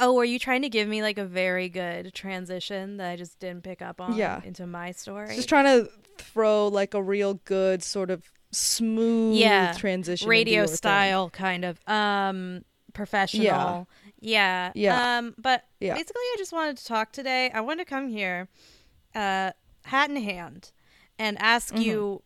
[0.00, 3.38] Oh, were you trying to give me like a very good transition that I just
[3.38, 4.40] didn't pick up on Yeah.
[4.44, 5.36] into my story?
[5.36, 9.74] Just trying to throw like a real good sort of smooth Yeah.
[9.74, 10.76] transition, radio your thing.
[10.76, 13.88] style kind of um professional.
[14.20, 14.72] Yeah.
[14.74, 15.18] Yeah.
[15.18, 15.94] Um but Yeah.
[15.94, 17.50] basically I just wanted to talk today.
[17.54, 18.48] I wanted to come here
[19.14, 19.52] uh
[19.84, 20.72] hat in hand
[21.18, 21.82] and ask Mm-hmm.
[21.82, 22.22] you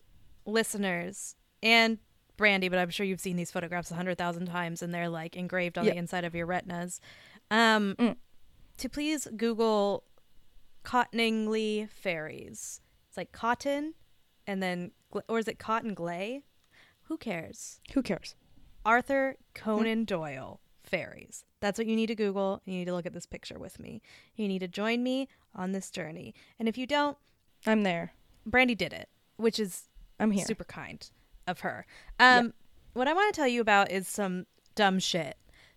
[0.46, 1.98] listeners and
[2.36, 5.36] Brandi, but I'm sure you've seen these photographs a hundred thousand times and they're like
[5.36, 5.92] engraved on Yeah.
[5.92, 7.00] the inside of your retinas.
[7.54, 8.16] Um Mm.
[8.78, 10.04] to please Google
[10.84, 12.80] Cottingley fairies.
[13.08, 13.94] It's like cotton
[14.46, 14.90] and then
[15.28, 16.42] or is it cotton glay?
[17.04, 17.80] Who cares?
[17.94, 18.34] Who cares?
[18.84, 21.44] Arthur Conan Doyle fairies.
[21.60, 22.60] That's what you need to Google.
[22.66, 24.02] You need to look at this picture with me.
[24.36, 26.34] You need to join me on this journey.
[26.58, 27.16] And if you don't,
[27.66, 28.12] I'm there.
[28.48, 29.88] Brandi did it, which is
[30.20, 30.44] I'm here.
[30.44, 31.08] super kind
[31.46, 31.86] of her.
[32.18, 32.52] Um,
[32.92, 35.36] What I want to tell you about is some dumb shit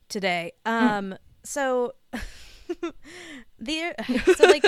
[0.09, 0.51] today.
[0.65, 1.15] Um,
[1.47, 1.93] so
[3.59, 3.93] the
[4.35, 4.65] so like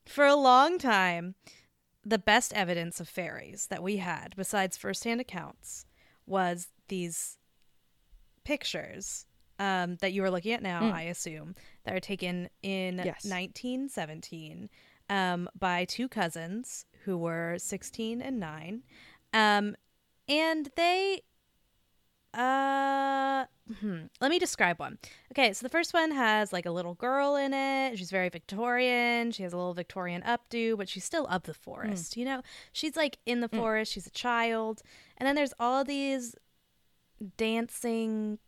[0.06, 1.34] for a long time,
[2.04, 5.84] the best evidence of fairies that we had, besides firsthand accounts,
[6.26, 7.38] was these
[8.44, 9.26] pictures
[9.58, 10.82] um, that you are looking at now.
[10.82, 10.92] Mm.
[10.92, 13.24] I assume that are taken in Yes.
[13.24, 14.68] 1917
[15.10, 18.82] um, by two cousins who were 16 and 9
[19.34, 19.76] um,
[20.28, 21.22] and they
[22.34, 23.44] uh
[23.80, 24.98] hmm, let me describe one.
[25.32, 27.98] Okay so the first one has like a little girl in it.
[27.98, 29.30] She's very victorian.
[29.32, 32.42] She has a little victorian updo but she's still of the forest you know?
[32.72, 33.92] She's like in the forest.
[33.92, 34.82] She's a child.
[35.18, 36.34] And then there's all these
[37.36, 38.38] dancing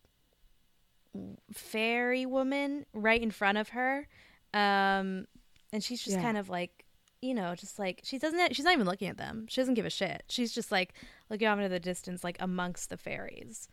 [1.53, 4.09] fairy woman right in front of her
[4.53, 5.27] um
[5.73, 6.23] and she's just Yeah.
[6.23, 6.84] kind of like
[7.25, 9.87] you know just like she doesn't she's not even looking at them she doesn't give
[9.87, 10.93] a shit she's just like
[11.31, 13.69] looking off into the distance like amongst the fairies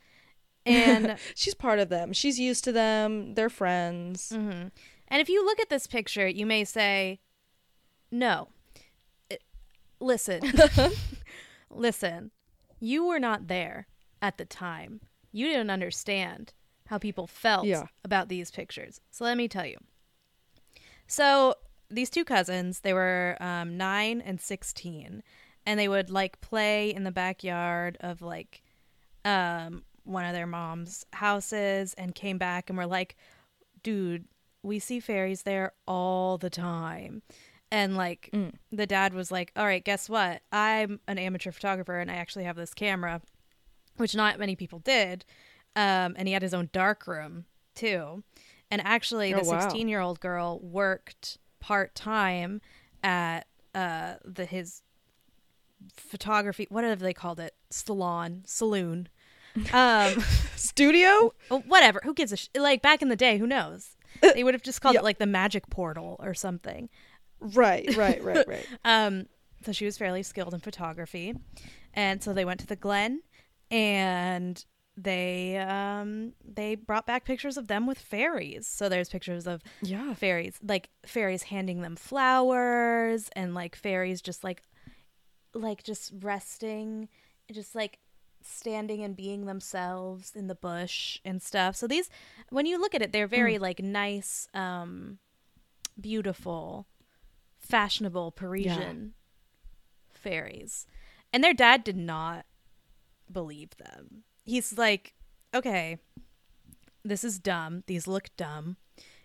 [0.65, 2.13] and She's part of them.
[2.13, 3.33] She's used to them.
[3.33, 4.31] They're friends.
[4.31, 4.69] mhm.
[5.07, 7.19] and if you look at this picture you may say
[8.11, 8.49] no
[9.29, 9.43] It-
[9.99, 10.41] listen
[11.69, 12.31] listen
[12.79, 13.87] you were not there
[14.21, 16.53] at the time you didn't understand
[16.87, 17.83] how people felt Yeah.
[18.03, 19.77] about these pictures so let me tell you
[21.07, 21.55] so
[21.91, 25.21] these two cousins they were um, 9 and 16
[25.65, 28.61] and they would like play in the backyard of like
[29.25, 33.15] um, one of their mom's houses and came back and were like
[33.83, 34.25] dude
[34.63, 37.21] we see fairies there all the time
[37.71, 38.53] and like Mm.
[38.71, 42.45] the dad was like all right guess what i'm an amateur photographer and i actually
[42.45, 43.21] have this camera
[43.97, 45.25] which not many people did
[45.75, 48.23] um, and he had his own dark room too
[48.69, 49.59] and actually the Oh, wow.
[49.61, 52.59] 16 year old girl worked part-time
[53.01, 54.81] at uh, the his
[55.95, 59.07] photography whatever they called it salon saloon
[59.73, 60.13] um
[60.55, 61.33] Studio?
[61.67, 61.99] whatever.
[62.03, 63.97] Who gives a sh- like back in the day who knows?
[64.21, 66.87] They would have just called it like the magic portal or something.
[67.39, 68.67] Right, right, right, right.
[68.85, 69.25] um,
[69.65, 71.33] so she was fairly skilled in photography,
[71.93, 73.21] and so they went to the Glen,
[73.71, 74.63] and
[74.97, 78.67] they um they brought back pictures of them with fairies.
[78.67, 80.13] So there's pictures of Yeah.
[80.13, 84.63] fairies, like fairies handing them flowers, and like fairies just like
[85.53, 87.09] like just resting,
[87.51, 87.99] just like
[88.43, 91.75] standing and being themselves in the bush and stuff.
[91.75, 92.09] So these
[92.49, 95.19] when you look at it, they're very like nice, um
[95.99, 96.87] beautiful,
[97.59, 99.13] fashionable Parisian
[100.13, 100.85] fairies.
[101.33, 102.45] And their dad did not
[103.31, 104.23] believe them.
[104.45, 105.13] He's like,
[105.53, 105.97] "Okay,
[107.03, 107.83] this is dumb.
[107.87, 108.77] These look dumb.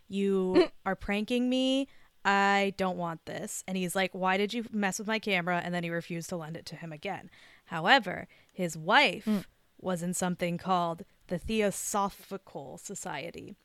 [0.09, 1.89] You are pranking me.
[2.25, 5.75] I don't want this." And he's like, "Why did you mess with my camera?" And
[5.75, 7.31] then he refused to lend it to him again.
[7.67, 9.45] However, his wife Mm.
[9.81, 13.57] was in something called the Theosophical Society.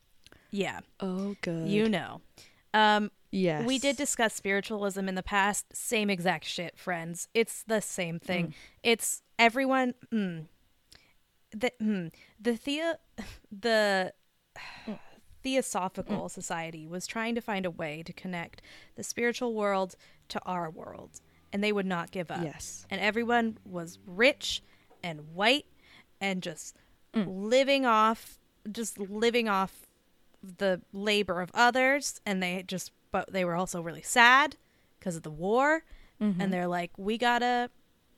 [0.50, 1.70] Yeah, Oh, good.
[1.70, 2.22] you know.
[2.74, 3.66] Um, yes.
[3.66, 5.66] we did discuss spiritualism in the past.
[5.76, 7.28] Same exact shit, friends.
[7.34, 8.48] It's the same thing.
[8.48, 8.54] Mm.
[8.84, 9.94] It's everyone.
[10.12, 10.46] Mm,
[11.52, 12.94] the mm, the theo
[13.52, 14.14] the
[14.88, 15.00] Mm.
[15.44, 18.62] Theosophical Society was trying to find a way to connect
[18.96, 19.96] the spiritual world
[20.30, 21.20] to our world,
[21.52, 22.44] and they would not give up.
[22.44, 22.86] Yes.
[22.92, 24.62] And everyone was rich
[25.04, 25.66] and white
[26.20, 26.76] and just
[27.14, 27.26] Mm.
[27.50, 28.40] living off,
[28.72, 29.88] just living off
[30.44, 34.56] the labor of others and they just but they were also really sad
[35.00, 35.84] because of the war
[36.22, 36.40] Mm-hmm.
[36.40, 37.70] and they're like we gotta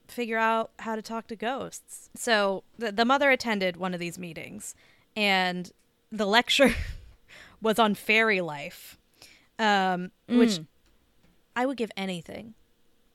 [0.07, 4.17] figure out how to talk to ghosts so the, the mother attended one of these
[4.19, 4.75] meetings
[5.15, 5.71] and
[6.11, 6.73] the lecture
[7.61, 8.97] was on fairy life
[9.59, 10.67] um, which Mm.
[11.55, 12.53] i would give anything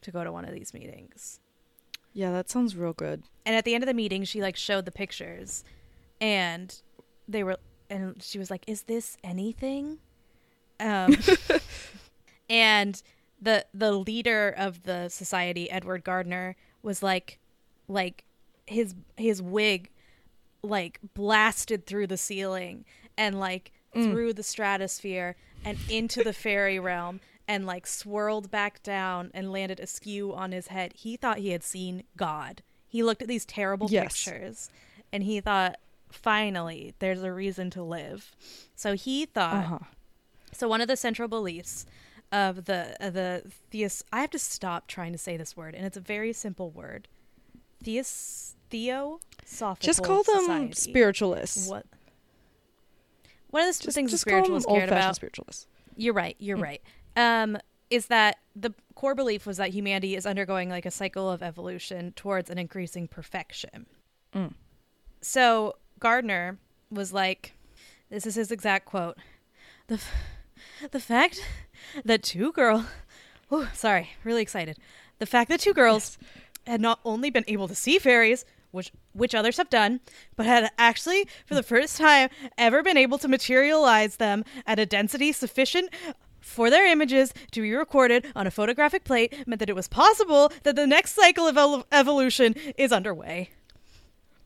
[0.00, 1.40] to go to one of these meetings
[2.14, 3.22] Yeah, that sounds real good.
[3.44, 5.64] and at the end of the meeting she like showed the pictures
[6.20, 6.80] and
[7.28, 7.58] they were
[7.90, 9.98] and she was like is this anything
[10.80, 11.16] um
[12.50, 13.02] and
[13.40, 17.38] the the leader of the society edward gardner was like
[17.88, 18.24] like
[18.66, 19.90] his his wig
[20.62, 22.84] like blasted through the ceiling
[23.16, 29.30] and like through the stratosphere and into the fairy realm and like swirled back down
[29.34, 30.92] and landed askew on his head.
[30.94, 32.62] He thought he had seen God.
[32.86, 34.24] He looked at these terrible Yes.
[34.24, 34.70] pictures
[35.12, 35.76] and he thought,
[36.10, 38.32] finally, there's a reason to live.
[38.76, 39.78] So he thought Uh-huh.
[40.52, 41.86] so one of the central beliefs
[42.30, 45.86] of the of the theos I have to stop trying to say this word, and
[45.86, 47.08] it's a very simple word.
[47.82, 49.76] Theos theosophical.
[49.86, 50.74] Just call them society.
[50.74, 51.68] spiritualists.
[51.68, 51.86] What?
[53.50, 55.16] One of the Just, things just the call them spiritualists cared about.
[55.16, 55.66] spiritualists.
[55.96, 56.36] You're right.
[56.38, 56.82] You're right.
[57.16, 57.56] Um,
[57.90, 62.12] is that the core belief was that humanity is undergoing like a cycle of evolution
[62.12, 63.86] towards an increasing perfection.
[64.34, 64.52] Mm.
[65.22, 66.58] So Gardner
[66.90, 67.54] was like,
[68.10, 69.16] this is his exact quote:
[69.86, 70.12] the f-
[70.90, 71.42] the fact
[72.04, 72.84] that two girls,
[73.50, 74.78] oh, sorry, really excited.
[75.18, 76.18] The fact that two girls
[76.66, 80.00] had not only been able to see fairies, which which others have done,
[80.36, 84.84] but had actually for the first time ever been able to materialize them at a
[84.86, 85.88] density sufficient
[86.40, 90.52] for their images to be recorded on a photographic plate meant that it was possible
[90.62, 93.50] that the next cycle of el- evolution is underway.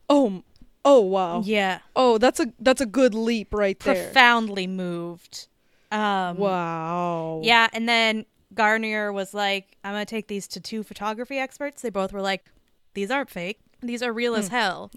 [0.09, 0.43] Oh,
[0.85, 1.41] oh wow.
[1.45, 4.05] Yeah, Oh, that's a that's a good leap right there.
[4.05, 5.47] profoundly moved.
[5.93, 7.41] Um, wow.
[7.43, 11.81] Yeah, and then Gardner was like, I'm going to take these to two photography experts.
[11.81, 12.45] They both were like,
[12.93, 13.59] these aren't fake.
[13.81, 14.91] These are real as hell.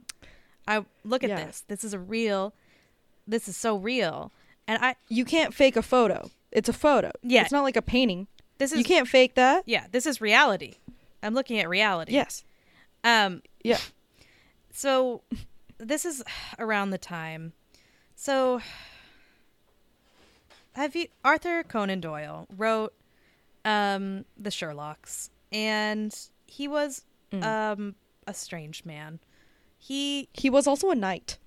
[0.69, 1.37] I look at Hmm.
[1.39, 1.45] Yeah.
[1.47, 1.65] this.
[1.69, 2.53] This is a real
[3.29, 4.33] this is so real.
[4.69, 6.31] And I You can't fake a photo.
[6.53, 7.11] It's a photo.
[7.23, 7.43] Yeah.
[7.43, 8.27] It's not like a painting.
[8.59, 9.65] this is You can't fake that.
[9.67, 10.75] Yeah, this is reality.
[11.23, 12.13] I'm looking at reality.
[12.13, 12.45] Yes.
[13.05, 13.79] Um Yeah.
[14.73, 15.23] so
[15.79, 16.23] this is
[16.59, 17.53] around the time.
[18.15, 18.61] So
[20.77, 22.95] have you Arthur Conan Doyle wrote
[23.65, 27.43] um the Sherlocks and he was Mm.
[27.43, 27.95] um
[28.29, 29.19] a strange man.
[29.79, 31.39] He He was also a knight.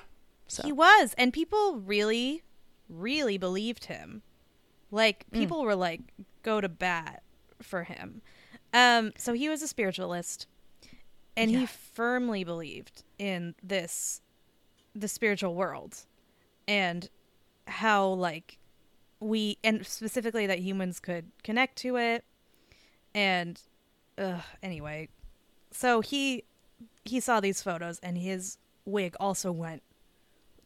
[0.48, 0.64] So.
[0.64, 2.44] he was and people really
[2.90, 4.22] really believed him.
[4.92, 5.40] Like Mm.
[5.40, 6.02] people were like
[6.44, 7.24] go to bat
[7.62, 8.22] for him.
[8.74, 10.48] Um so he was a spiritualist
[11.38, 14.22] and he firmly believed in this
[14.94, 16.06] the spiritual world
[16.68, 17.10] and
[17.68, 18.58] how like
[19.20, 22.24] we and specifically that humans could connect to it.
[23.14, 23.60] And
[24.18, 25.10] uh, anyway.
[25.72, 26.44] So he
[27.06, 29.82] he saw these photos and his wig also went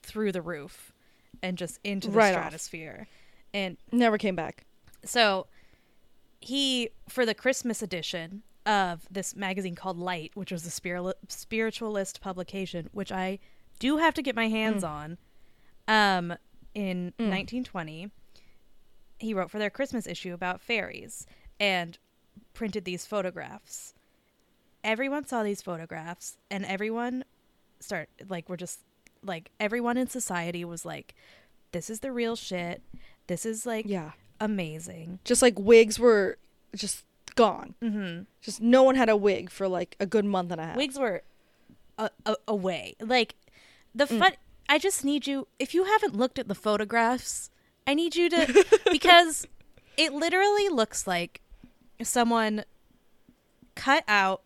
[0.02, 0.94] through the roof
[1.42, 2.42] and just into the Right off.
[2.46, 3.08] stratosphere.
[3.54, 4.66] And Never came back.
[5.06, 5.48] so
[6.40, 12.20] he for the christmas edition of this magazine called light which was a spiritual spiritualist
[12.20, 13.40] publication which i
[13.80, 15.18] do have to get my hands on
[15.88, 16.34] um
[16.74, 18.12] in 1920
[19.24, 21.26] he wrote for their christmas issue about fairies
[21.60, 21.98] and
[22.54, 23.94] printed these photographs
[24.84, 27.24] everyone saw these photographs and everyone
[27.80, 28.80] start like we're just
[29.24, 31.16] like everyone in society was like
[31.72, 32.82] this is the real shit
[33.28, 34.12] this is like Yeah.
[34.40, 36.38] amazing Just like wigs were
[36.76, 37.06] just
[37.36, 37.74] gone.
[37.82, 38.24] mm-hmm.
[38.42, 40.76] Just no one had a wig for like a good month and a half.
[40.78, 41.24] wigs were
[41.98, 43.36] a- a- away like
[43.96, 44.34] the fun
[44.68, 47.50] i just need you if you haven't looked at the photographs
[47.88, 49.46] i need you to because
[49.98, 51.42] it literally looks like
[52.02, 52.64] someone
[53.76, 54.42] cut out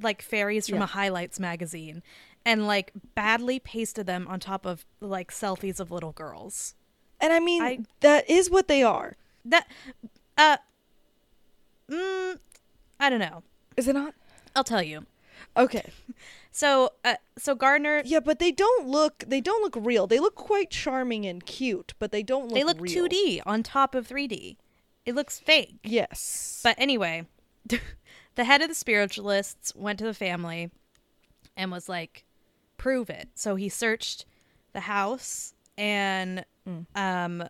[0.00, 0.84] like fairies from Yeah.
[0.84, 2.02] a highlights magazine
[2.44, 6.74] and like badly pasted them on top of like selfies of little girls
[7.20, 9.16] And I mean, I- that is what they are.
[9.44, 9.66] that
[10.38, 10.56] uh
[11.90, 12.38] mm,
[12.98, 13.42] i don't know
[13.76, 14.14] Is it not?
[14.54, 15.06] i'll tell you
[15.56, 15.90] Okay.
[16.52, 20.06] So, uh, so Gardner, Yeah, but they don't look they don't look real.
[20.06, 23.94] They look quite charming and cute, but they don't look they look 2D on top
[23.94, 24.56] of 3D.
[25.06, 25.76] It looks fake.
[25.84, 26.60] Yes.
[26.62, 27.26] But anyway,
[28.34, 30.70] the head of the spiritualists went to the family
[31.56, 32.24] and was like,
[32.76, 33.28] prove it.
[33.34, 34.26] So he searched
[34.72, 36.44] the house and
[36.94, 37.44] um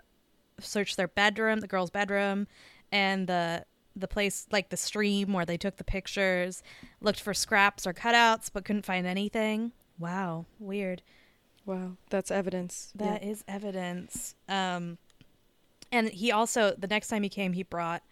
[0.61, 2.47] searched their bedroom, the girl's bedroom,
[2.93, 3.65] and the
[4.01, 6.63] the place like the stream where they took the pictures,
[7.01, 9.73] looked for scraps or cutouts but couldn't find anything.
[9.99, 11.03] Wow, weird.
[11.67, 12.93] wow, that's evidence.
[12.99, 13.13] Yeah.
[13.13, 14.35] That is evidence.
[14.49, 14.99] Um,
[15.93, 18.03] and he also the next time he came, he brought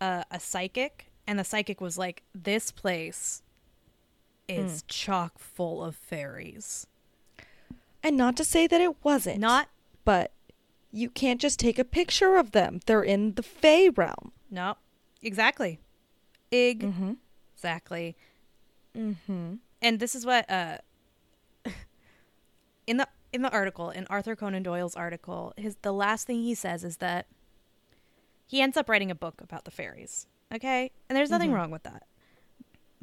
[0.00, 3.42] uh, a psychic, and the psychic was like, "This place
[4.48, 6.86] is chock full of fairies.
[8.02, 9.40] And not to say that it wasn't.
[9.40, 9.68] Not
[10.04, 10.30] but
[10.92, 12.80] you can't just take a picture of them.
[12.86, 14.32] They're in the Fey realm.
[14.50, 14.76] no,
[15.22, 15.80] exactly,
[16.50, 17.12] Ig, Mm-hmm.
[17.54, 18.16] exactly."
[18.96, 19.54] Mm-hmm.
[19.82, 20.78] And this is what uh,
[22.86, 26.54] in the in the article in Arthur Conan Doyle's article, his the last thing he
[26.54, 27.26] says is that
[28.46, 30.26] he ends up writing a book about the fairies.
[30.54, 32.04] Okay, and there's nothing wrong with that.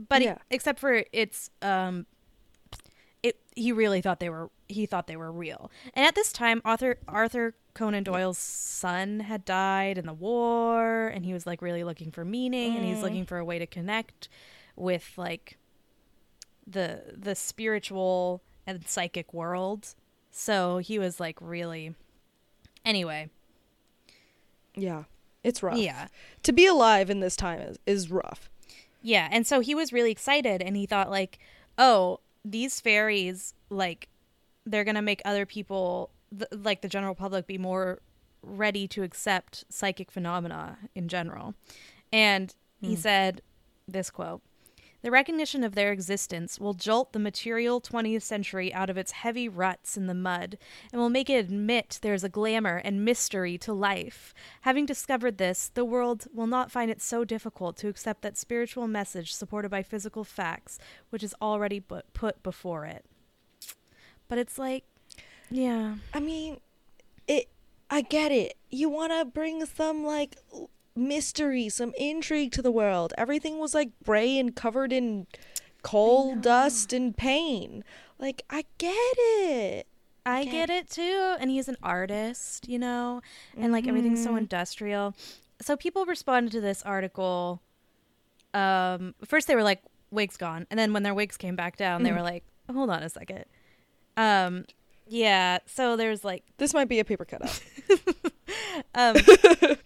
[0.09, 0.37] But Yeah.
[0.49, 2.05] except for it's um,
[3.23, 5.71] it he really thought they were he thought they were real.
[5.93, 11.25] And at this time, Arthur Arthur Conan Doyle's son had died in the war, and
[11.25, 13.03] he was like really looking for meaning, and he's mm.
[13.03, 14.29] looking for a way to connect
[14.75, 15.57] with like
[16.67, 19.95] the the spiritual and psychic world.
[20.31, 21.95] So he was like really
[22.85, 23.29] anyway.
[24.75, 25.03] Yeah.
[25.43, 25.77] It's rough.
[25.77, 26.07] Yeah.
[26.43, 28.49] To be alive in this time is, is rough.
[29.01, 31.37] Yeah, and so he was really excited and he thought like,
[31.77, 34.09] "Oh, these fairies like
[34.65, 37.99] they're going to make other people th- like the general public be more
[38.41, 41.55] ready to accept psychic phenomena in general."
[42.11, 43.01] And he hmm.
[43.01, 43.41] said
[43.87, 44.41] this quote
[45.03, 49.49] the recognition of their existence will jolt the material 20th century out of its heavy
[49.49, 50.57] ruts in the mud
[50.91, 54.33] and will make it admit there's a glamour and mystery to life.
[54.61, 58.87] Having discovered this, the world will not find it so difficult to accept that spiritual
[58.87, 60.79] message supported by physical facts,
[61.09, 63.05] which is already put before it.
[64.29, 64.85] But it's like,
[65.51, 65.95] yeah.
[66.13, 66.61] I mean,
[67.27, 67.49] it.
[67.89, 68.55] I get it.
[68.71, 70.37] You want to bring some like
[70.95, 73.13] mystery, some intrigue to the world.
[73.17, 75.27] Everything was like gray and covered in
[75.81, 77.83] coal dust and pain.
[78.19, 79.87] Like I get it.
[80.25, 80.51] I Okay.
[80.51, 81.35] get it too.
[81.39, 83.21] And he's an artist, you know,
[83.57, 84.37] and like everything's so Mhm.
[84.39, 85.13] industrial.
[85.61, 87.61] So people responded to this article.
[88.53, 89.81] Um, first they were like,
[90.11, 92.15] "Wig's gone," and then when their wigs came back down, they Mhm.
[92.15, 93.45] were like, "Hold on a second.
[94.15, 94.65] Um,
[95.07, 95.57] yeah.
[95.65, 97.59] So there's like This might be a paper cutout.
[98.95, 99.17] um,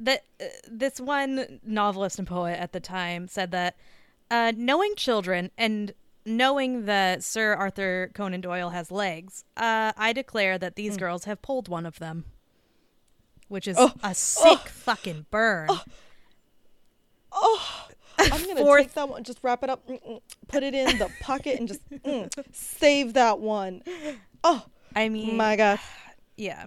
[0.00, 3.76] that uh, this one novelist and poet at the time said that
[4.30, 5.92] uh, knowing children and
[6.26, 11.40] knowing that Sir Arthur Conan Doyle has legs, uh, I declare that these girls have
[11.42, 12.24] pulled one of them,
[13.48, 15.68] which is Oh, a sick fucking burn.
[17.32, 17.86] oh,
[18.18, 20.98] I'm gonna Fourth- take that one, just wrap it up, mm, mm, put it in
[20.98, 23.82] the pocket, and just mm, save that one.
[24.44, 25.78] Oh I mean, my god.
[26.36, 26.66] yeah.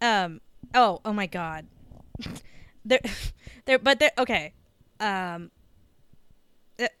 [0.00, 0.40] Um.
[0.74, 1.00] Oh.
[1.04, 1.66] Oh my God.
[2.84, 3.00] There,
[3.64, 3.78] there.
[3.78, 4.12] But there.
[4.18, 4.52] Okay.
[5.00, 5.50] Um.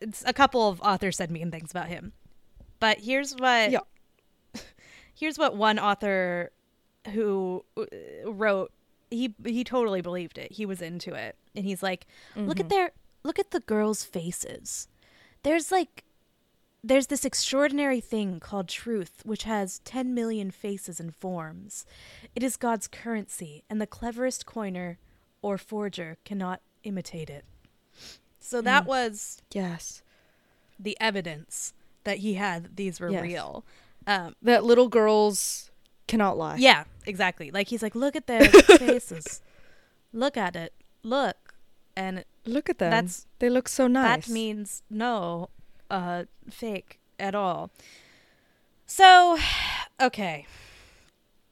[0.00, 2.12] It's a couple of authors said mean things about him,
[2.80, 3.70] but here's what.
[3.70, 3.80] Yeah.
[5.18, 6.50] Here's what one author
[7.14, 8.70] who uh, wrote.
[9.10, 10.52] He he totally believed it.
[10.52, 12.06] He was into it, and he's like,
[12.36, 12.92] "Look at their
[13.26, 14.88] look at the girls' faces.
[15.42, 16.04] There's like
[16.82, 21.84] there's this extraordinary thing called truth, which has 10 million faces and forms.
[22.36, 24.98] It is God's currency, and the cleverest coiner
[25.42, 27.44] or forger cannot imitate it.
[28.40, 30.02] So that was Yes.
[30.78, 31.72] the evidence
[32.04, 33.22] that he had that these were Yes.
[33.22, 33.64] real.
[34.06, 35.70] Um, That little girls
[36.06, 36.56] cannot lie.
[36.56, 37.50] yeah, exactly.
[37.50, 39.40] Like he's like, look at their faces.
[40.12, 40.72] Look at it.
[41.02, 41.54] Look.
[41.96, 42.90] And Look at them.
[42.90, 44.26] That's- they look so nice.
[44.26, 45.50] that means no
[45.90, 47.70] uh fake at all
[48.86, 49.38] so
[50.00, 50.44] okay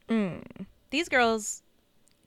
[0.09, 0.43] Mm.
[0.91, 1.63] these girls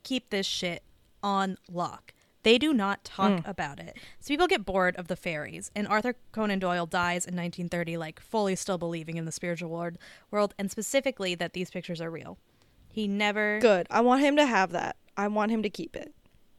[0.03, 0.81] keep this shit
[1.23, 2.13] on lock
[2.43, 3.47] they do not talk Mm.
[3.47, 7.35] about it so people get bored of the fairies and arthur conan doyle dies in
[7.35, 9.97] 1930 like fully still believing in the spiritual world
[10.31, 12.37] world and specifically that these pictures are real
[12.89, 13.85] he never Good.
[13.91, 14.95] I want him to have that.
[15.15, 16.15] I want him to keep it.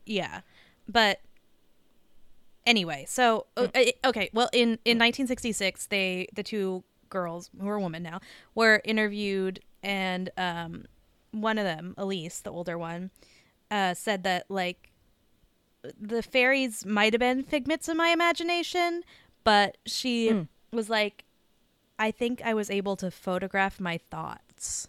[0.07, 0.43] Yeah,
[0.87, 1.21] but
[2.67, 3.67] anyway, so uh,
[4.05, 4.31] okay.
[4.33, 8.21] Well, in in 1966, they the two girls who are women now
[8.55, 10.85] were interviewed, and um,
[11.33, 13.11] one of them, Elise, the older one,
[13.71, 14.91] uh, said that like
[16.01, 19.03] the fairies might have been figments of my imagination,
[19.45, 20.49] but she Mm.
[20.73, 21.25] was like,
[21.99, 24.89] I think I was able to photograph my thoughts.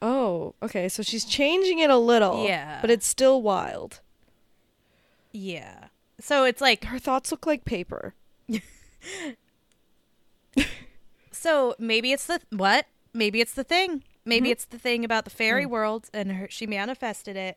[0.00, 0.88] Oh, okay.
[0.88, 2.44] So she's changing it a little.
[2.46, 2.78] Yeah.
[2.80, 4.00] But it's still wild.
[5.32, 5.88] Yeah.
[6.20, 8.14] So it's like Her thoughts look like paper.
[11.32, 12.86] so maybe it's the what?
[13.12, 14.02] Maybe it's the thing.
[14.24, 14.52] Maybe Mhm.
[14.52, 15.70] it's the thing about the fairy Mm.
[15.70, 17.56] world and her, she manifested it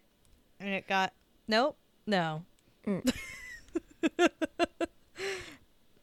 [0.59, 1.13] and it got
[1.47, 1.77] Nope.
[2.07, 2.43] No.
[2.85, 3.13] Mm.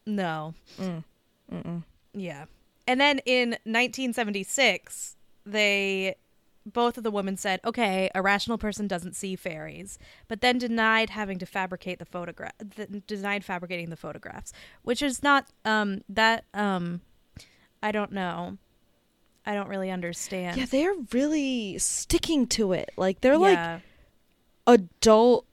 [0.06, 0.54] no.
[0.78, 1.82] Mm.
[2.12, 2.44] Yeah.
[2.86, 6.16] And then in 1976, they
[6.66, 9.98] both of the women said, "Okay, a rational person doesn't see fairies,"
[10.28, 14.52] but then denied having to fabricate the photograph, th- denied fabricating the photographs,
[14.82, 17.00] which is not um that um
[17.82, 18.58] I don't know.
[19.46, 20.58] I don't really understand.
[20.58, 22.90] Yeah, they're really sticking to it.
[22.96, 23.82] Like they're like
[24.66, 25.46] adult.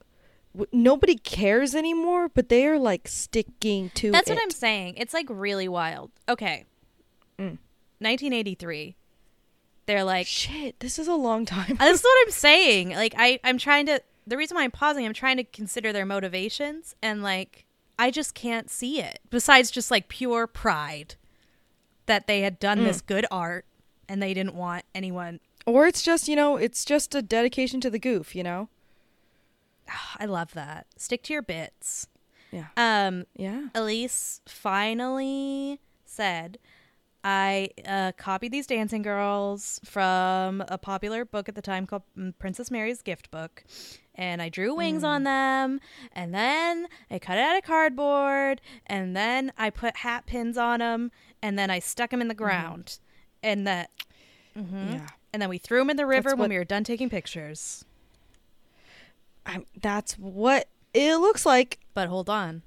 [0.71, 4.33] Nobody cares anymore, but they are like sticking to That's it.
[4.33, 4.95] what I'm saying.
[4.97, 6.11] It's like really wild.
[6.27, 6.65] Okay.
[7.37, 7.59] Mm.
[7.99, 8.95] 1983.
[9.85, 11.77] They're like Shit, this is a long time.
[11.79, 12.89] That's what I'm saying.
[12.89, 14.01] Like I, I'm trying to.
[14.25, 17.65] The reason why I'm pausing, I'm trying to consider their motivations, and like
[17.97, 19.19] I just can't see it.
[19.29, 21.15] Besides just like pure pride
[22.07, 23.65] that they had done this good art,
[24.09, 25.39] and they didn't want anyone.
[25.65, 28.69] or it's just, you know, it's just a dedication to the goof, you know?
[30.19, 30.87] I love that.
[30.97, 32.07] Stick to your bits.
[32.51, 32.67] Yeah.
[32.77, 33.67] Um, Yeah.
[33.75, 36.57] Elise finally said,
[37.23, 42.33] I uh, copied these dancing girls from a popular book at the time called mm,
[42.39, 43.63] Princess Mary's Gift Book.
[44.15, 45.79] And I drew wings on them.
[46.13, 48.61] And then I cut it out of cardboard.
[48.85, 51.11] And then I put hat pins on them.
[51.41, 52.99] And then I stuck them in the ground.
[53.43, 53.91] And that.
[54.57, 54.93] mhm.
[54.93, 55.07] Yeah.
[55.33, 57.85] And then we threw them in the river when we were done taking pictures.
[59.45, 61.79] I'm, that's what it looks like.
[61.93, 62.63] But hold on.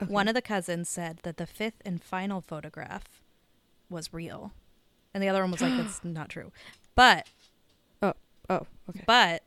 [0.00, 0.12] Okay.
[0.12, 3.20] One of the cousins said that the fifth and final photograph
[3.90, 4.52] was real.
[5.12, 6.52] And the other one was like, that's not true.
[6.94, 7.26] But,
[8.02, 8.14] Oh,
[8.48, 9.02] oh, okay.
[9.06, 9.42] but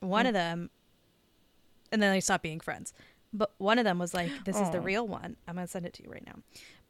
[0.00, 0.28] one Mm.
[0.28, 0.70] of them,
[1.92, 2.92] and then they stopped being friends.
[3.32, 5.36] But one of them was like, this is the real one.
[5.46, 6.36] I'm going to send it to you right now.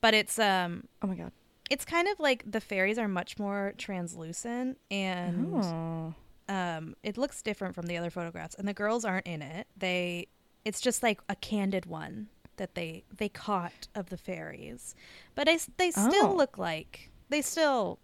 [0.00, 1.32] But it's, um, Oh my god.
[1.72, 6.14] It's kind of like the fairies are much more translucent and Oh.
[6.48, 10.26] um it looks different from the other photographs and the girls aren't in it they
[10.64, 14.94] it's just like a candid one that they they caught of the fairies
[15.34, 16.34] but I, they still Oh.
[16.42, 17.98] look like they still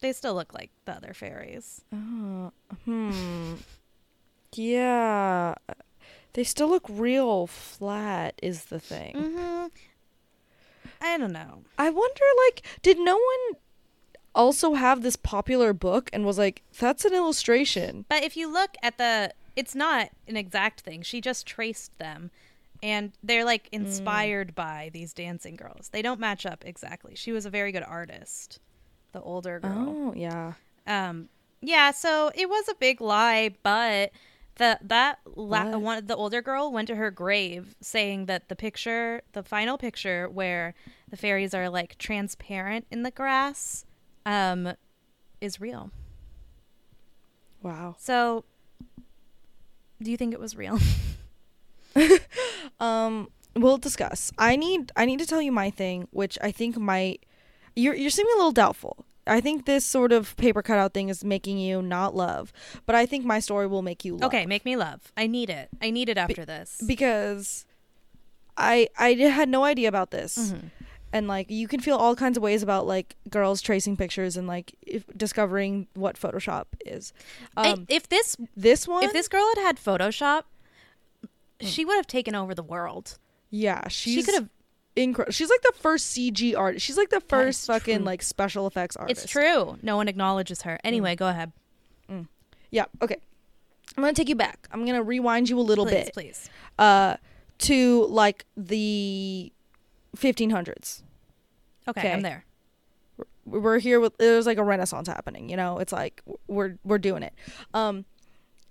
[0.00, 2.52] they still look like the other fairies Oh.
[2.84, 3.54] Hmm.
[4.54, 5.54] Yeah.
[6.34, 9.14] They still look real flat is the thing.
[9.14, 9.66] mm-hmm
[11.04, 11.62] i don't know.
[11.78, 13.60] I wonder like did no one
[14.34, 18.04] also have this popular book and was like that's an illustration.
[18.08, 21.02] but if you look at the it's not an exact thing.
[21.02, 22.30] She just traced them
[22.82, 25.90] and they're like inspired by these dancing girls.
[25.92, 27.14] They don't match up exactly.
[27.14, 28.58] She was a very good artist
[29.12, 29.86] the older girl.
[29.88, 30.54] Oh, yeah.
[30.86, 31.28] um
[31.60, 34.10] yeah so it was a big lie but
[34.56, 39.22] the that la- one the older girl went to her grave saying that the picture
[39.32, 40.74] the final picture where
[41.10, 43.84] the fairies are like transparent in the grass
[44.26, 44.72] um
[45.40, 45.90] is real
[47.62, 47.96] Wow.
[47.98, 48.44] so
[50.02, 50.78] do you think it was real
[52.80, 54.32] Um we'll discuss.
[54.36, 57.24] I need I need to tell you my thing, which I think might
[57.76, 59.04] you're you're seeming a little doubtful.
[59.26, 62.52] I think this sort of paper cutout thing is making you not love,
[62.86, 64.24] but I think my story will make you love.
[64.28, 67.64] okay make me love i need it i need it after this because
[68.56, 70.38] I I had no idea about this.
[70.38, 70.70] Mhm.
[71.12, 74.46] And like you can feel all kinds of ways about like girls tracing pictures and
[74.46, 77.12] like if discovering what Photoshop is.
[77.56, 80.42] I- Um if this this one if this girl had had photoshop
[81.60, 83.18] she would have taken over the world
[83.50, 84.48] yeah, she's she could have
[84.96, 85.32] incredible.
[85.32, 86.84] She's like the first CG artist.
[86.86, 88.04] She's like the first fucking true.
[88.06, 89.24] like special effects artist.
[89.24, 91.52] it's true no one acknowledges her anyway go ahead
[92.70, 93.16] Yeah, okay.
[93.96, 94.66] I'm to take you back.
[94.72, 97.16] I'm going to rewind you a little please bit please uh
[97.58, 99.52] to like the
[100.16, 101.02] 1500s.
[101.88, 102.12] okay, Okay.
[102.12, 102.44] i'm there
[103.46, 107.22] we're here with there's like a renaissance happening you know it's like we're we're doing
[107.22, 107.32] it
[107.74, 108.04] um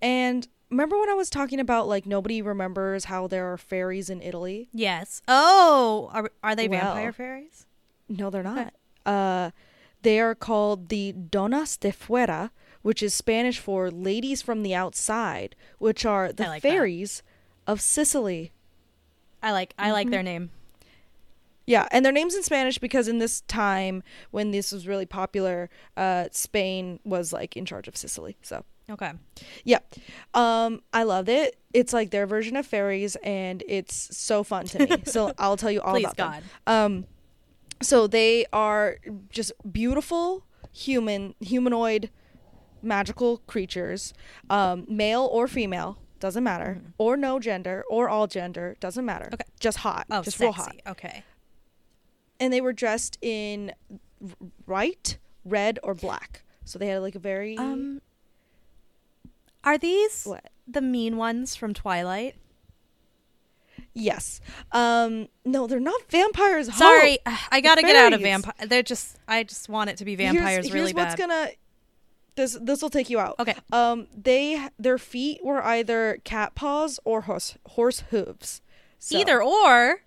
[0.01, 4.21] and remember when i was talking about like nobody remembers how there are fairies in
[4.21, 5.21] italy Yes.
[5.27, 6.93] Oh, are are they Well.
[6.93, 7.65] vampire fairies?
[8.09, 8.73] no they're not
[9.05, 9.51] uh
[10.01, 12.51] they are called the donas de fuera
[12.81, 16.69] which is spanish for ladies from the outside which are the like that.
[16.69, 17.23] fairies
[17.67, 18.51] of sicily
[19.41, 20.11] I like I like Mhm.
[20.11, 20.51] their name.
[21.65, 25.69] Yeah, and their names in Spanish because in this time when this was really popular,
[25.97, 28.35] uh, Spain was like in charge of Sicily.
[28.41, 29.11] So Okay.
[29.63, 29.79] Yeah.
[30.33, 31.57] Um, I loved it.
[31.73, 35.03] It's like their version of fairies and it's so fun to me.
[35.05, 36.43] so I'll tell you all Please about God.
[36.43, 36.43] them.
[36.67, 37.05] Um
[37.81, 38.97] so they are
[39.29, 42.09] just beautiful human humanoid
[42.81, 44.13] magical creatures.
[44.49, 46.81] Um, male or female, doesn't matter.
[46.97, 49.25] Or no gender or all gender, doesn't matter.
[49.25, 49.33] Mm-hmm.
[49.35, 49.45] Okay.
[49.59, 50.05] Just hot.
[50.11, 50.43] Oh, just sexy.
[50.45, 50.75] real hot.
[50.87, 51.23] Okay.
[52.39, 53.73] And they were dressed in
[54.65, 56.43] white, red, or black.
[56.65, 58.01] So they had like a very Um,
[59.63, 60.49] are these what?
[60.67, 62.35] the mean ones from Twilight?
[63.93, 64.41] Yes.
[64.71, 66.73] Um no, they're not vampires.
[66.75, 67.19] Sorry,
[67.51, 68.53] I gotta get out of vampire.
[68.67, 69.17] They're just.
[69.27, 71.19] I just want it to be Here's- vampires here's, really what's bad.
[71.29, 71.47] gonna
[72.35, 73.35] this this will take you out.
[73.39, 73.55] Okay.
[73.71, 78.61] Um they their feet were either cat paws or horse horse hooves.
[78.99, 80.01] So, Either or.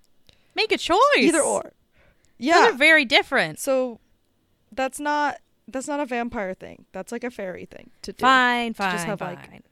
[0.54, 0.98] Make a choice.
[1.18, 1.62] either or.
[1.62, 1.72] Those
[2.38, 2.70] Yeah.
[2.70, 3.58] are very different.
[3.58, 4.00] so
[4.72, 5.38] that's not
[5.68, 6.86] that's not a vampire thing.
[6.92, 8.20] That's like a fairy thing to do.
[8.20, 9.36] Fine, fine, just have, fine.
[9.36, 9.62] like,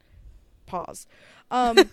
[0.67, 1.07] Pause.
[1.51, 1.79] Um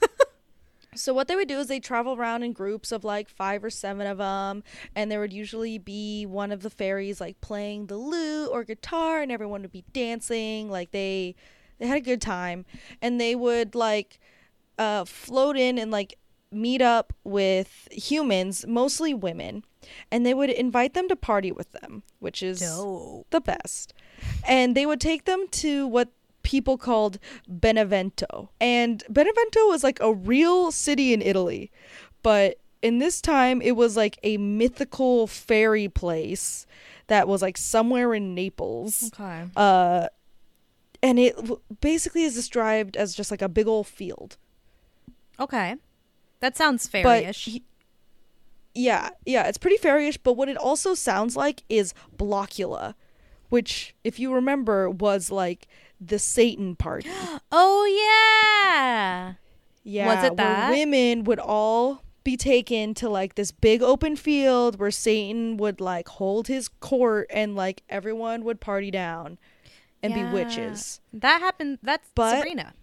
[0.93, 3.70] So what they would do is they travel around in groups of like five or
[3.70, 7.95] seven of them, and there would usually be one of the fairies like playing the
[7.95, 10.70] lute or guitar, and everyone would be dancing.
[10.70, 11.36] Like they,
[11.80, 12.66] they had a good time,
[13.02, 14.20] and they would like,
[14.78, 16.18] uh, float in and like
[16.52, 19.64] meet up with humans, mostly women,
[20.12, 23.28] and they would invite them to party with them, which is Dope.
[23.30, 23.93] the best.
[24.47, 26.10] And they would take them to what
[26.43, 28.49] people called Benevento.
[28.60, 31.72] And Benevento was like a real city in Italy.
[32.24, 36.66] But in this time, it was like a mythical fairy place
[37.08, 39.12] that was like somewhere in Naples.
[39.14, 39.43] Okay.
[39.56, 40.08] Uh,
[41.04, 41.36] and it
[41.82, 44.38] basically is described as just like a big old field.
[45.39, 45.76] Okay.
[46.41, 47.45] That sounds But fairyish.
[47.45, 47.63] he-
[48.75, 50.17] yeah, yeah, it's pretty fairyish.
[50.21, 52.93] But what it also sounds like is Blockula,
[53.49, 55.67] which, if you remember, was like
[55.99, 57.09] the Satan party.
[57.51, 57.85] oh
[58.65, 59.33] yeah.
[59.83, 60.69] Yeah, Was it that?
[60.69, 65.81] where women would all be taken to like this big open field where Satan would
[65.81, 69.39] like hold his court and like everyone would party down
[70.03, 70.27] and Yeah.
[70.27, 71.01] be witches.
[71.11, 71.79] That happened.
[71.81, 72.73] That's But- Sabrina.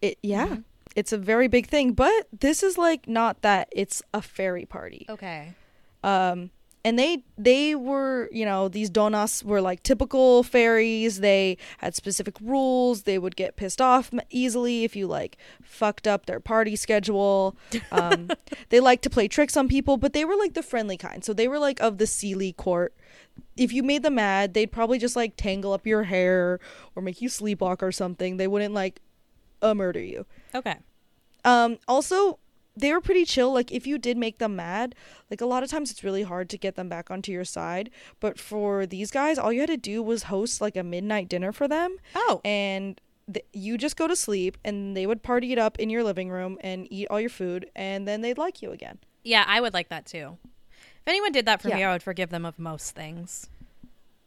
[0.00, 0.60] It yeah, Mm-hmm.
[0.98, 3.68] It's a very big thing, but this is like not that.
[3.70, 5.06] It's a fairy party.
[5.08, 5.54] Okay.
[6.02, 6.50] um
[6.84, 12.36] and they they were you know these donas were like typical fairies they had specific
[12.40, 17.56] rules they would get pissed off easily if you like fucked up their party schedule
[17.90, 18.30] um
[18.70, 21.32] they liked to play tricks on people but they were like the friendly kind so
[21.32, 22.94] they were like of the Seelie Court
[23.56, 26.60] if you made them mad they'd probably just like tangle up your hair
[26.94, 29.00] or make you sleepwalk or something they wouldn't like
[29.62, 30.24] uh, murder you
[30.54, 30.76] Okay.
[31.44, 32.38] Um, also,
[32.76, 33.52] they were pretty chill.
[33.52, 34.94] Like, if you did make them mad,
[35.30, 37.90] like, a lot of times it's really hard to get them back onto your side.
[38.20, 41.52] But for these guys, all you had to do was host, like, a midnight dinner
[41.52, 41.96] for them.
[42.14, 42.40] Oh.
[42.44, 43.00] And
[43.32, 46.30] th- you just go to sleep, and they would party it up in your living
[46.30, 48.98] room and eat all your food, and then they'd like you again.
[49.24, 50.38] Yeah, I would like that too.
[50.72, 53.48] If anyone did that for me, I would forgive them of most things.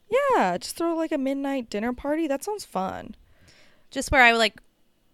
[0.10, 2.28] Yeah, just throw, like, a midnight dinner party.
[2.28, 3.16] That sounds fun.
[3.92, 4.62] Just where I would like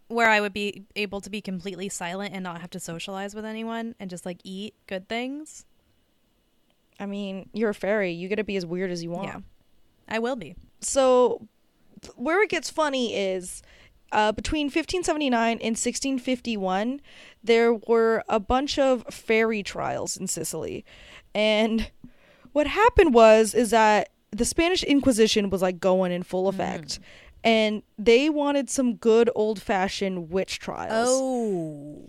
[0.07, 3.45] where I would be able to be completely silent and not have to socialize with
[3.45, 5.65] anyone and just like eat good things.
[6.99, 8.11] I mean, you're a fairy.
[8.11, 9.27] You get to be as weird as you want.
[9.27, 9.39] Yeah.
[10.07, 10.55] I will be.
[10.79, 11.47] so
[12.15, 13.61] where it gets funny is
[14.11, 17.01] uh, between 1579 and 1651
[17.43, 20.85] there were a bunch of fairy trials in sicily
[21.33, 21.91] and
[22.53, 26.99] what happened was is that the spanish inquisition was like going in full effect
[27.43, 32.03] and they wanted some good old-fashioned witch trials Oh.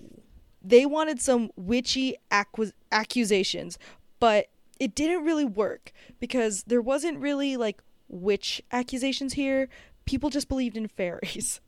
[0.63, 3.79] they wanted some witchy acqui- accusations,
[4.21, 4.47] but
[4.81, 9.69] it didn't really work because there wasn't really like witch accusations here.
[10.07, 11.61] People just believed in fairies.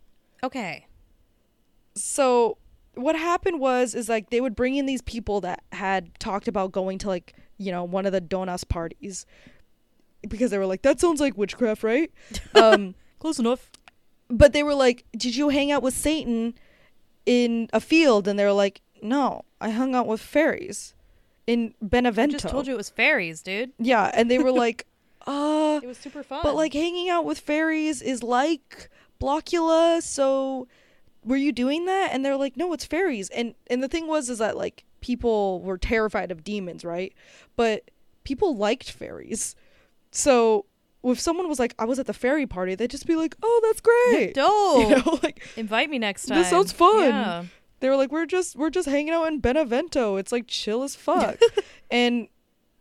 [0.43, 0.87] Okay.
[1.95, 2.57] So
[2.95, 6.73] what happened was is like they would bring in these people that had talked about
[6.73, 9.27] going to like, you know, one of the donas parties
[10.29, 12.11] because they were like that sounds like witchcraft, right?
[12.55, 13.71] um Close enough.
[14.29, 16.55] but they were like, "Did you hang out with Satan
[17.27, 20.95] in a field?" And they were like, "No, I hung out with fairies
[21.47, 22.35] in Benevento.
[22.37, 23.73] I just told you it was fairies, dude.
[23.79, 24.87] Yeah, and they were like,
[25.27, 26.41] "Uh, It was super fun.
[26.43, 28.89] but like hanging out with fairies is like
[29.21, 30.67] Blockula, so
[31.25, 34.31] were you doing that?" And they're like, "No, it's fairies." And and the thing was
[34.31, 37.13] is that like people were terrified of demons, right?
[37.57, 37.91] But
[38.25, 39.57] people liked fairies.
[40.13, 40.67] So
[41.05, 43.61] if someone was like, "I was at the fairy party," they'd just be like, "Oh,
[43.65, 44.91] that's great." dope.
[44.91, 46.39] You know, like Invite me next time.
[46.39, 47.09] This sounds fun.
[47.09, 47.45] Yeah.
[47.81, 50.95] they were like we're just we're just hanging out in benevento it's like chill as
[50.95, 51.39] fuck
[51.91, 52.29] and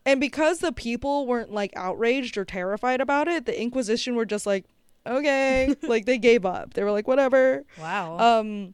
[0.05, 4.45] and because the people weren't like outraged or terrified about it the inquisition were just
[4.45, 4.65] like
[5.07, 5.73] okay.
[5.83, 6.73] like they gave up.
[6.73, 7.63] They were like, whatever.
[7.79, 8.17] Wow.
[8.19, 8.73] Um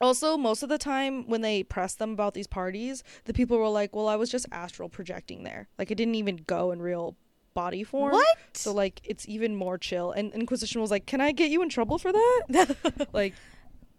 [0.00, 3.68] also most of the time when they pressed them about these parties, the people were
[3.68, 5.68] like, Well, I was just astral projecting there.
[5.78, 7.16] Like it didn't even go in real
[7.54, 8.12] body form.
[8.12, 8.38] what?
[8.54, 10.12] So like it's even more chill.
[10.12, 13.08] And Inquisition was like, Can I get you in trouble for that?
[13.12, 13.34] like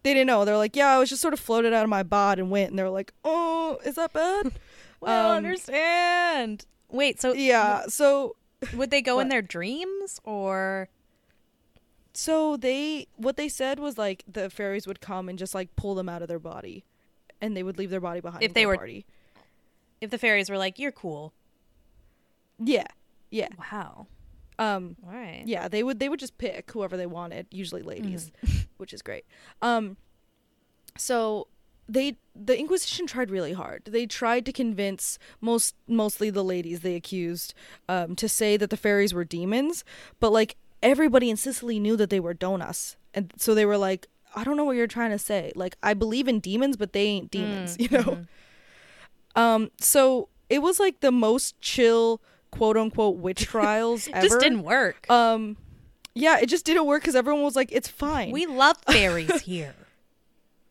[0.04, 0.45] they didn't know.
[0.45, 2.70] They're like, Yeah, I was just sort of floated out of my bod and went
[2.70, 4.47] and they're like, Oh, is that bad?
[5.04, 6.66] I don't um, understand.
[6.89, 7.88] Wait, so yeah.
[7.88, 8.36] So
[8.76, 10.89] would they go in their dreams or
[12.14, 15.95] So they what they said was like the fairies would come and just like pull
[15.95, 16.86] them out of their body,
[17.41, 18.43] and they would leave their body behind.
[18.43, 19.06] If they were- party.
[19.99, 21.34] if the fairies were like, "You're cool."
[22.60, 22.88] yeah,
[23.34, 24.07] yeah, Wow.
[24.59, 25.43] um, All right.
[25.45, 28.57] yeah, they would they would just pick whoever they wanted, usually ladies, Mm-hmm.
[28.77, 29.25] which is great.
[29.61, 29.97] Um,
[30.97, 31.47] so
[31.89, 33.84] they the Inquisition tried really hard.
[33.86, 37.53] They tried to convince most mostly the ladies they accused
[37.89, 39.84] um to say that the fairies were demons,
[40.19, 44.07] but like everybody in Sicily knew that they were donuts, and so they were like.
[44.36, 45.51] I don't know what you're trying to say.
[45.55, 48.03] Like I believe in demons, but they ain't demons, Mm, you know.
[48.17, 48.27] mhm.
[49.36, 52.19] Um, so it was like the most chill,
[52.58, 54.28] quote unquote, witch trials ever.
[54.28, 55.10] Just didn't work.
[55.10, 55.58] Um,
[56.16, 59.74] yeah, it just didn't work because everyone was like, "It's fine." we love fairies here.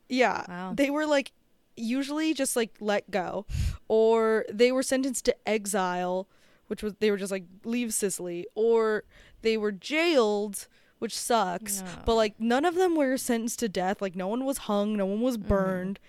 [0.09, 0.73] yeah, Wow.
[0.75, 1.31] they were like
[1.75, 3.45] usually just like let go,
[3.87, 6.27] or they were sentenced to exile,
[6.67, 9.03] which was they were just like leave Sicily, or
[9.41, 10.67] they were jailed,
[10.99, 11.81] which sucks.
[11.81, 11.87] No.
[12.05, 14.01] But like none of them were sentenced to death.
[14.01, 15.47] Like no one was hung, no one was Mm-hmm.
[15.49, 15.99] burned.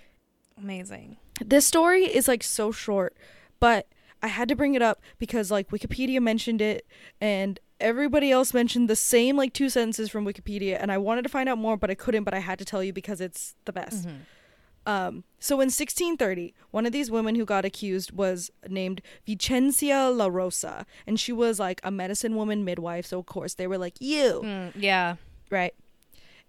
[0.56, 1.16] Amazing.
[1.44, 3.16] This story is like so short,
[3.58, 3.88] but
[4.24, 6.80] I had to bring it up because like Wikipedia mentioned it
[7.20, 11.28] and everybody else mentioned the same like two sentences from Wikipedia and I wanted to
[11.36, 13.72] find out more but I couldn't but I had to tell you because it's the
[13.80, 14.06] best.
[14.06, 14.20] Mhm.
[14.86, 18.50] Um so in 1630, one of these women who got accused was
[18.80, 23.52] named Vicencia La Rosa and she was like a medicine woman midwife so of course
[23.54, 25.16] they were like you Mm, yeah.
[25.50, 25.74] Right.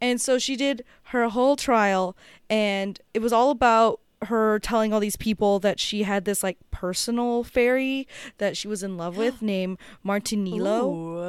[0.02, 2.18] And so she did her whole trial,
[2.50, 6.58] and it was all about her telling all these people that she had this like
[6.72, 8.08] personal fairy
[8.38, 10.84] that she was in love with named Martinilo.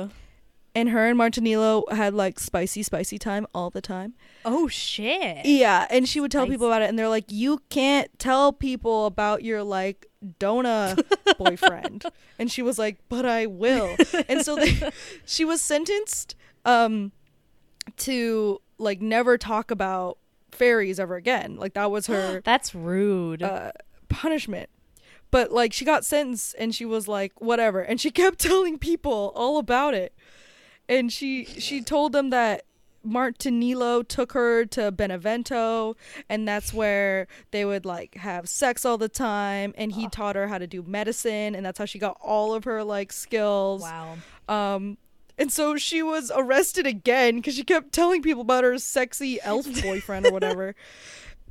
[0.06, 0.10] Ooh.
[0.74, 4.12] And her and Martinilo had like spicy, spicy time all the time.
[4.44, 5.46] Oh shit.
[5.46, 5.86] Yeah.
[5.88, 9.42] And she would tell people about it, and they're like, You can't tell people about
[9.42, 10.04] your like
[10.38, 10.96] Dona
[11.38, 12.04] boyfriend.
[12.38, 13.96] and she was like, But I will.
[14.28, 14.78] and so they,
[15.24, 16.34] she was sentenced
[16.66, 17.12] um
[17.98, 20.18] to like never talk about
[20.52, 21.56] fairies ever again.
[21.56, 23.42] Like that was her That's rude.
[23.42, 23.72] uh,
[24.08, 24.70] punishment.
[25.30, 29.32] But like she got sentenced and she was like whatever and she kept telling people
[29.34, 30.14] all about it.
[30.88, 32.62] And she she told them that
[33.04, 35.96] Martinilo took her to Benevento
[36.28, 40.48] and that's where they would like have sex all the time and he taught her
[40.48, 43.82] how to do medicine and that's how she got all of her like skills.
[43.82, 44.16] wow.
[44.48, 44.98] Um,
[45.38, 49.66] and so she was arrested again because she kept telling people about her sexy elf
[49.82, 50.74] boyfriend or whatever.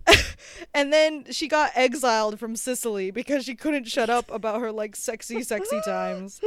[0.74, 4.96] and then she got exiled from Sicily because she couldn't shut up about her like
[4.96, 6.40] sexy, sexy times.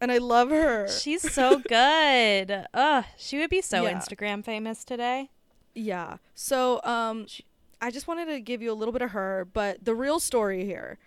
[0.00, 0.86] And I love her.
[0.88, 2.66] She's so good.
[2.74, 3.98] Ugh, she would be so Yeah.
[3.98, 5.30] Instagram famous today.
[5.74, 6.18] Yeah.
[6.34, 7.26] So, um,
[7.80, 10.64] I just wanted to give you a little bit of her, but the real story
[10.64, 10.98] here,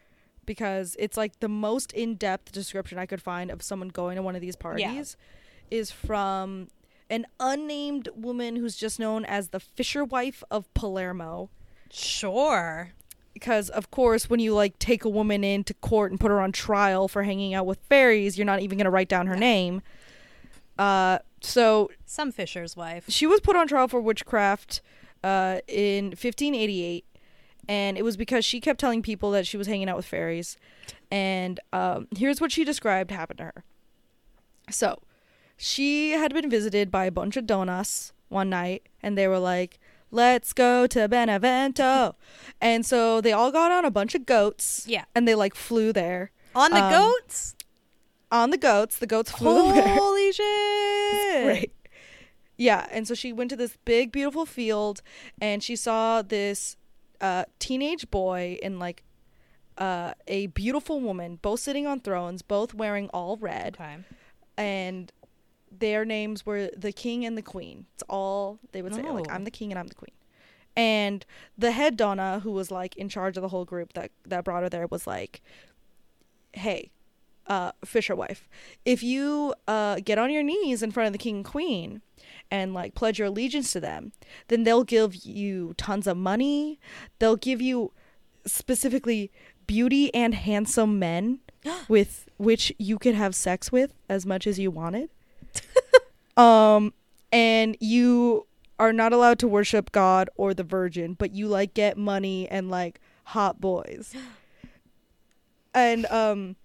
[0.46, 4.22] because it's like the most in depth description I could find of someone going to
[4.22, 5.18] one of these parties,
[5.72, 6.68] is from
[7.10, 11.50] an unnamed woman who's just known as the Fisher wife of Palermo.
[11.90, 12.92] Sure.
[13.34, 16.52] Because, of course, when you like take a woman into court and put her on
[16.52, 19.82] trial for hanging out with fairies, you're not even going to write down her name.
[20.78, 23.06] Uh, so Some Fisher's wife.
[23.08, 24.82] she was put on trial for witchcraft
[25.24, 27.06] uh, in 1588
[27.68, 30.58] and it was because she kept telling people that she was hanging out with fairies
[31.12, 33.64] and um, here's what she described happened to her
[34.70, 35.00] so
[35.64, 39.80] she had been visited by a bunch of donas one night and they were like
[40.10, 42.16] let's go to benevento
[42.60, 45.06] and so they all got on a bunch of goats Yeah.
[45.14, 47.56] and they like flew there On the Um, goats?
[48.32, 51.48] on the goats the goats flew there Holy shit.
[51.48, 51.72] Right.
[52.58, 55.02] Yeah, and so she went to this big, beautiful field,
[55.42, 56.78] and she saw this
[57.20, 59.04] uh, teenage boy and like
[59.80, 63.96] uh, a beautiful woman, both sitting on thrones, both wearing all red, Okay.
[64.58, 65.12] and
[65.72, 67.86] their names were the king and the queen.
[67.96, 69.34] It's all they would say, like Oh.
[69.34, 70.12] I'm the king and I'm the queen.
[70.76, 71.26] And
[71.58, 74.64] the head Dona, who was like in charge of the whole group that that brought
[74.64, 75.42] her there, was like,
[76.54, 76.92] "Hey,
[77.48, 78.48] uh, Fisher wife,
[78.86, 82.02] if you uh, get on your knees in front of the king and queen
[82.50, 84.14] and like pledge your allegiance to them,
[84.48, 86.80] then they'll give you tons of money.
[87.20, 87.92] They'll give you
[88.46, 89.32] specifically
[89.68, 91.40] beauty and handsome men
[91.90, 95.10] with which you could have sex with as much as you wanted.
[96.42, 96.94] Um,
[97.32, 98.48] and you
[98.80, 102.70] are not allowed to worship God or the Virgin, but you like get money and
[102.70, 104.16] like hot boys.
[105.74, 106.58] And um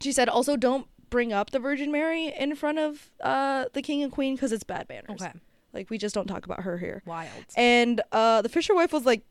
[0.00, 4.00] she said also don't bring up the Virgin Mary in front of uh the king
[4.04, 5.20] and queen cuz it's bad manners.
[5.20, 5.32] Okay.
[5.72, 7.02] Like we just don't talk about her here.
[7.04, 7.30] Wild.
[7.56, 9.22] And uh the Fisher wife was like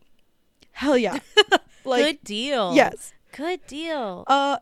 [0.74, 1.20] hell yeah.
[1.86, 2.76] like Good deal.
[2.76, 3.14] yes.
[3.32, 4.26] Good deal.
[4.28, 4.58] Uh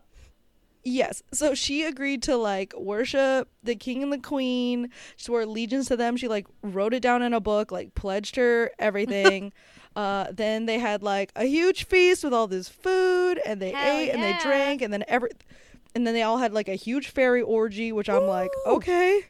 [0.84, 1.22] yes.
[1.32, 4.90] So she agreed to like worship the king and the queen.
[5.16, 6.16] She swore allegiance to them.
[6.16, 9.52] She like wrote it down in a book, like pledged her everything.
[9.96, 13.98] uh then they had like a huge feast with all this food and they Hell
[13.98, 15.28] ate and they drank and then every
[15.94, 19.26] and then they all had like a huge fairy orgy, which I'm like, okay.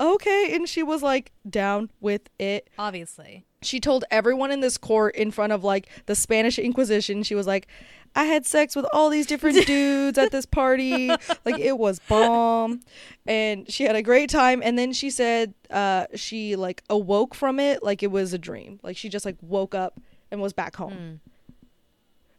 [0.00, 3.44] Okay, and she was like down with it Obviously.
[3.62, 7.46] she told everyone in this court in front of like the Spanish Inquisition, she was
[7.46, 7.68] like,
[8.16, 11.08] I had sex with all these different dudes at this party.
[11.44, 12.80] Like it was bomb.
[13.26, 14.62] And she had a great time.
[14.62, 18.80] And then she said uh she like awoke from it like it was a dream.
[18.82, 20.00] Like she just like woke up
[20.30, 21.20] and was back home.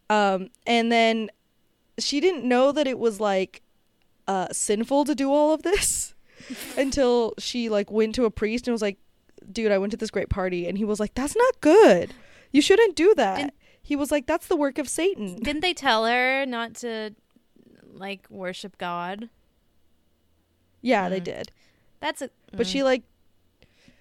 [0.10, 0.16] Mm.
[0.16, 1.30] Um and then
[1.98, 3.62] she didn't know that it was like
[4.28, 6.14] uh sinful to do all of this
[6.78, 8.98] until she like went to a priest and was like
[9.52, 12.14] dude i went to this great party and he was like that's not good
[12.52, 13.54] you shouldn't do that
[13.86, 17.12] he was like that's the work of satan Didn't they tell her not to
[17.94, 19.30] like worship God?
[20.82, 21.24] yeah they Mm.
[21.26, 21.52] did
[22.00, 22.72] That's a but mm.
[22.72, 23.04] she like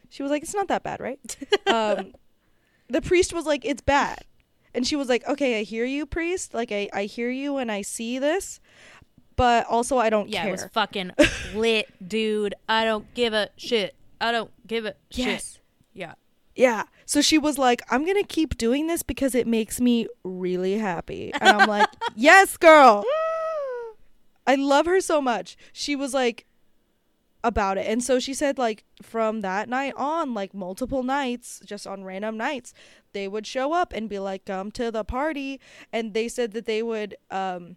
[0.09, 1.20] she was like it's not that bad right
[1.66, 2.12] um
[2.89, 4.18] the priest was like it's bad
[4.74, 7.70] and she was like okay i hear you priest like i i hear you and
[7.72, 8.61] i see this
[9.37, 11.11] but also i don't Yeah, care it was fucking
[11.55, 12.55] lit, dude.
[12.68, 13.97] I don't give a shit.
[14.20, 15.61] I don't give a yes shit.
[15.93, 16.14] Yeah.
[16.55, 16.84] Yeah.
[17.07, 20.78] So she was like, I'm going to keep doing this because it makes me really
[20.78, 21.32] happy.
[21.34, 23.05] And I'm like, yes, girl.
[24.46, 25.57] I love her so much.
[25.72, 26.46] She was like,
[27.42, 27.86] about it.
[27.86, 32.38] And so she said, like, from that night on, like, multiple nights, just on random
[32.38, 32.72] nights,
[33.12, 35.61] they would show up and be like, come to the party.
[35.92, 37.76] And they said that they would, um,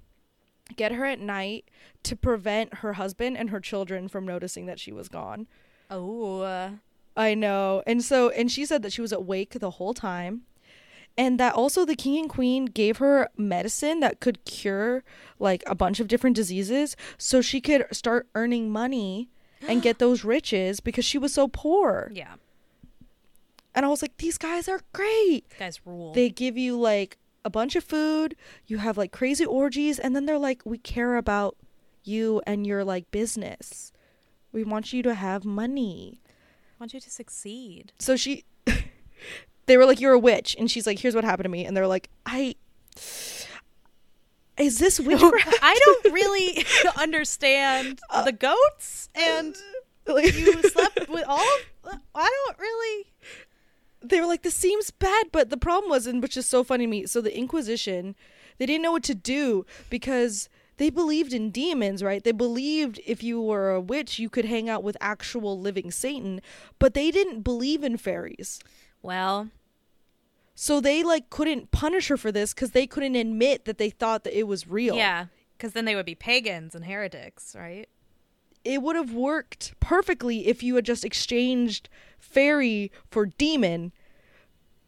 [0.76, 1.70] get her at night
[2.04, 5.48] to prevent her husband and her children from noticing that she was gone.
[5.90, 6.72] Oh.
[7.18, 7.84] I know.
[7.86, 10.44] And so and she said that she was awake the whole time.
[11.18, 15.04] And that also the king and queen gave her medicine that could cure
[15.40, 19.30] like a bunch of different diseases so she could start earning money
[19.68, 22.12] and get those riches because she was so poor.
[22.14, 22.36] yeah.
[23.74, 25.50] And I was like these guys are great.
[25.50, 26.14] These guys rule.
[26.14, 28.36] They give you like a bunch of food,
[28.68, 31.58] you have like crazy orgies and then they're like we care about
[32.04, 33.92] you and your like business.
[34.52, 36.22] We want you to have money.
[36.80, 37.92] Want you to succeed.
[38.00, 38.44] so she
[39.66, 41.76] they were like you're a witch and she's like here's what happened to me and
[41.76, 42.56] they're like i
[44.58, 46.66] is this witchcraft I don't really
[46.98, 49.56] understand uh, the goats, and
[50.08, 51.46] Like- you slept with all.
[51.86, 53.06] Of, I don't really.
[54.02, 56.86] they were like this seems bad but the problem was and which is so funny
[56.86, 58.16] to me so the inquisition
[58.58, 63.22] they didn't know what to do because they believed in demons right they believed if
[63.24, 66.42] you were a witch you could hang out with actual living satan
[66.80, 68.60] but they didn't believe in fairies
[69.02, 69.50] Well,
[70.56, 74.24] so they like couldn't punish her for this because they couldn't admit that they thought
[74.24, 75.26] that it was real yeah,
[75.56, 77.88] because then they would be pagans and heretics, right?
[78.64, 81.88] it would have worked perfectly if you had just exchanged
[82.20, 83.94] fairy for demon.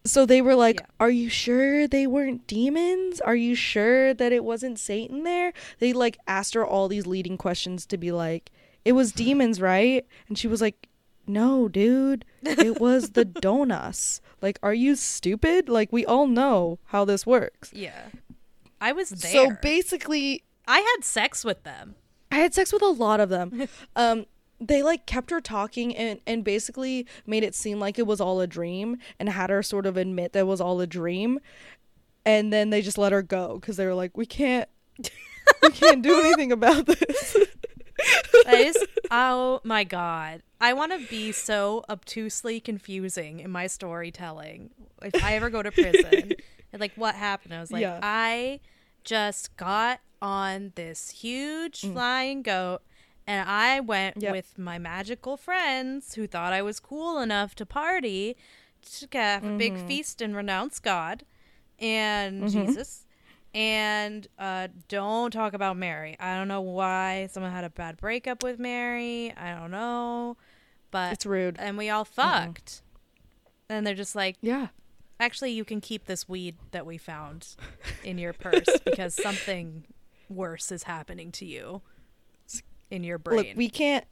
[0.09, 0.87] So they were like, Yeah.
[0.99, 3.21] "Are you sure they weren't demons?
[3.21, 7.37] Are you sure that it wasn't Satan there?" They like asked her all these leading
[7.37, 8.51] questions to be like,
[8.83, 10.87] "It was demons, right?" And she was like,
[11.27, 12.25] "No, dude.
[12.41, 14.19] It was the donuts.
[14.41, 15.69] Like, are you stupid?
[15.69, 18.07] Like we all know how this works." Yeah,
[18.81, 19.31] I was there.
[19.31, 21.95] So basically, I had sex with them.
[22.31, 23.67] I had sex with a lot of them.
[23.95, 24.25] um,
[24.59, 28.41] they like kept her talking and and basically made it seem like it was all
[28.41, 31.39] a dream and had her sort of admit that it was all a dream,
[32.25, 34.67] and then they just let her go because they were like, we can't,
[35.61, 37.37] we can't do anything about this.
[39.11, 40.43] Oh my god.
[40.61, 44.71] I want to be so obtusely confusing in my storytelling.
[45.01, 46.33] If I ever go to prison,
[46.73, 47.53] and like what happened?
[47.53, 47.99] I was like, Yeah.
[48.01, 48.59] I
[49.03, 51.93] just got on this huge mm.
[51.93, 52.81] flying goat
[53.29, 54.17] and I went.
[54.21, 54.31] Yep.
[54.33, 58.35] with my magical friends who thought I was cool enough to party
[58.97, 59.87] to have a big Mm-hmm.
[59.87, 61.23] feast and renounce God
[61.79, 63.05] and Jesus.
[63.53, 66.15] And uh, don't talk about Mary.
[66.19, 69.33] I don't know why someone had a bad breakup with Mary.
[69.35, 70.37] I don't know,
[70.91, 71.55] but it's rude.
[71.59, 72.81] and we all fucked.
[73.69, 74.67] And they're just like, Yeah.
[75.19, 77.55] actually, you can keep this weed that we found
[78.03, 79.85] in your purse because something
[80.29, 81.81] worse is happening to you
[82.91, 83.37] in your brain.
[83.37, 84.05] Look, we can't.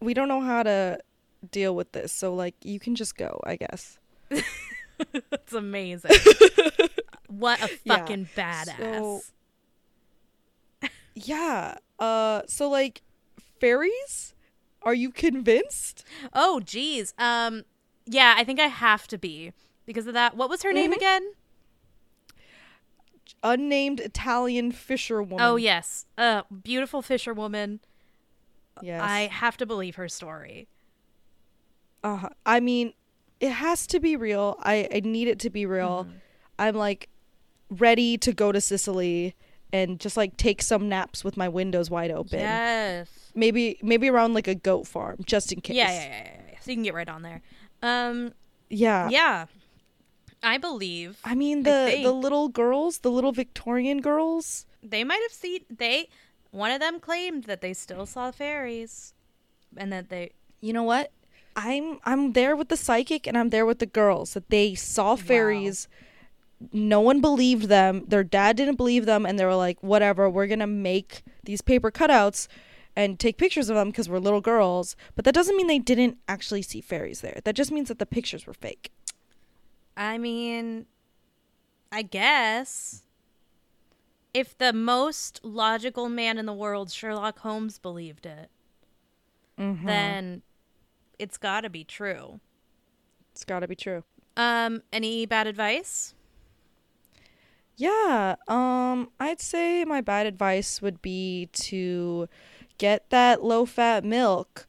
[0.00, 0.98] We don't know how to
[1.50, 2.12] deal with this.
[2.12, 3.98] So like you can just go, I guess.
[5.30, 6.10] That's amazing.
[7.28, 7.96] what a Yeah.
[7.98, 8.76] fucking badass.
[8.78, 9.20] So-
[11.14, 11.76] Yeah.
[11.98, 13.02] Uh so like
[13.60, 14.34] fairies?
[14.82, 16.04] Are you convinced?
[16.34, 17.14] oh, geez.
[17.16, 17.64] Um,
[18.04, 19.52] yeah, I think I have to be
[19.86, 20.36] because of that.
[20.36, 20.96] What was her name Mhm.
[20.96, 21.32] again?
[23.44, 25.38] Unnamed Italian fisherwoman.
[25.40, 26.06] Oh, yes.
[26.18, 27.78] Uh, beautiful fisherwoman.
[28.82, 29.00] Yes.
[29.02, 30.66] I have to believe her story.
[32.02, 32.92] uh I mean,
[33.40, 34.56] it has to be real.
[34.62, 36.04] I, I need it to be real.
[36.04, 36.16] Mm-hmm.
[36.58, 37.08] I'm like
[37.70, 39.34] ready to go to Sicily
[39.72, 42.38] and just like take some naps with my windows wide open.
[42.40, 43.08] Yes.
[43.34, 45.76] Maybe maybe around like a goat farm, just in case.
[45.76, 46.58] Yeah, yeah, yeah, yeah, yeah.
[46.60, 47.42] So you can get right on there.
[47.82, 48.32] Um,
[48.70, 49.08] Yeah.
[49.10, 49.46] yeah.
[50.44, 54.66] I believe I mean I the the little girls, the little Victorian girls.
[54.82, 56.08] they might have seen they
[56.50, 59.14] one of them claimed that they still saw fairies
[59.76, 60.30] and that they
[60.60, 61.10] You know what?
[61.56, 65.16] I'm I'm there with the psychic and I'm there with the girls that they saw
[65.16, 65.88] fairies.
[66.72, 68.04] No one believed them.
[68.06, 71.62] Their dad didn't believe them and they were like, "Whatever, we're going to make these
[71.62, 72.48] paper cutouts
[72.96, 76.18] and take pictures of them because we're little girls." But that doesn't mean they didn't
[76.28, 77.40] actually see fairies there.
[77.44, 78.90] That just means that the pictures were fake.
[79.96, 80.86] I mean,
[81.92, 83.02] I guess
[84.32, 88.50] if the most logical man in the world, Sherlock Holmes, believed it,
[89.58, 89.86] Mm-hmm.
[89.86, 90.42] then
[91.18, 92.40] it's got to be true.
[93.32, 94.02] It's got to be true.
[94.36, 96.14] Um, any bad advice?
[97.76, 102.28] Yeah, um, I'd say my bad advice would be to
[102.78, 104.66] get that low fat milk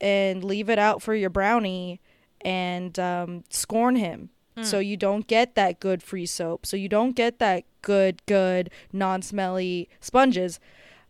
[0.00, 2.00] and leave it out for your brownie
[2.42, 4.30] and um, scorn him.
[4.62, 6.64] So you don't get that good free soap.
[6.64, 10.60] So you don't get that good, good, non smelly sponges.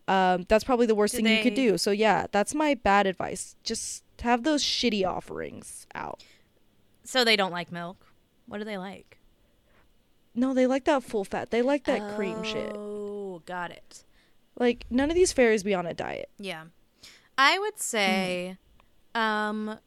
[0.07, 1.77] Um, that's probably the worst Do thing you could do.
[1.77, 3.55] So yeah, that's my bad advice.
[3.63, 6.23] Just have those shitty offerings out.
[7.03, 8.05] So they don't like milk.
[8.47, 9.19] What do they like?
[10.33, 11.51] No, they like that full fat.
[11.51, 12.71] They like that cream shit.
[12.75, 14.03] Oh, got it.
[14.59, 16.29] Like none of these fairies be on a diet.
[16.37, 16.65] Yeah.
[17.37, 18.57] I would say
[19.13, 19.79] um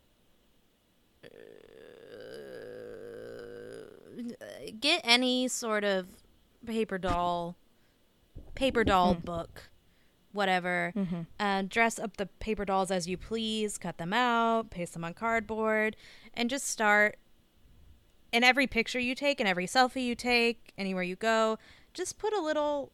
[4.81, 6.07] get any sort of
[6.67, 7.57] paper doll
[8.55, 9.71] paper doll book
[10.33, 11.21] whatever Mm-hmm.
[11.39, 15.15] and dress up the paper dolls as you please cut them out paste them on
[15.15, 15.97] cardboard
[16.35, 17.17] and just start
[18.33, 21.59] in every picture you take and every selfie you take anywhere you go
[21.95, 22.93] just put a little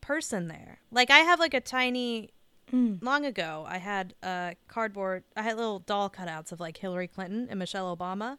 [0.00, 2.30] person there like i have like a tiny
[2.72, 3.02] Mm.
[3.02, 7.46] long ago i had a cardboard i had little doll cutouts of like hillary clinton
[7.50, 8.38] and michelle obama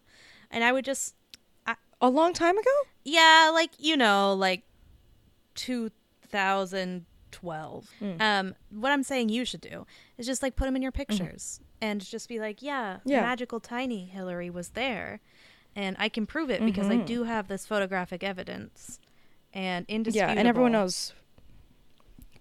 [0.50, 1.14] and i would just
[2.02, 2.70] A long time ago?
[3.04, 4.64] yeah like you know like
[5.56, 7.06] 2012
[8.02, 8.22] Mm.
[8.22, 9.86] um what i'm saying you should do
[10.18, 13.10] is just like put them in your pictures and just be like yeah, Mm-hmm.
[13.10, 13.22] Yeah.
[13.22, 15.20] magical tiny hillary was there
[15.76, 17.06] and i can prove it because i Mhm.
[17.06, 19.00] do have this photographic evidence
[19.54, 20.34] and indisputable.
[20.34, 21.14] Yeah, and everyone knows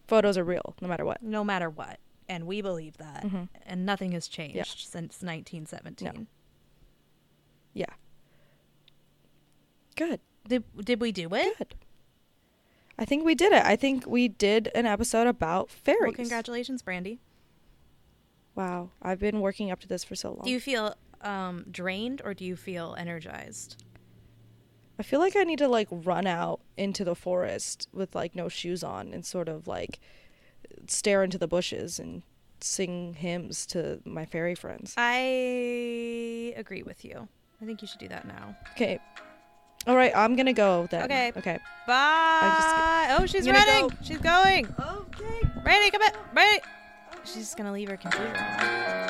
[0.07, 1.23] photos are real, no matter what.
[1.23, 1.99] no matter what
[2.29, 3.49] and we believe that Mhm.
[3.67, 6.27] and nothing has changed since 1917
[7.75, 7.87] Yeah.
[9.97, 10.21] Good.
[10.49, 11.75] did, did we do it Good.
[12.99, 13.65] I think we did it.
[13.65, 16.01] I think we did an episode about fairies.
[16.03, 17.19] well congratulations brandi
[18.55, 20.43] Wow, I've been working up to this for so long.
[20.45, 23.83] do you feel um, drained or do you feel energized
[24.99, 28.49] I feel like I need to like run out into the forest with like no
[28.49, 29.99] shoes on and sort of like
[30.87, 32.23] stare into the bushes and
[32.61, 34.95] sing hymns to my fairy friends.
[34.97, 37.29] I agree with you.
[37.61, 38.57] I think you should do that now.
[38.73, 38.99] Okay.
[39.87, 41.05] All right, I'm going to go then.
[41.05, 41.33] Okay.
[41.37, 41.59] Okay.
[41.87, 43.17] Bye.
[43.19, 43.89] oh, she's running.
[43.89, 43.95] go.
[44.03, 44.67] She's going.
[44.79, 45.49] Okay.
[45.65, 46.13] Randy, come in.
[46.35, 46.63] Randy.
[47.25, 48.37] She's just gonna leave her computer.
[48.37, 49.04] on.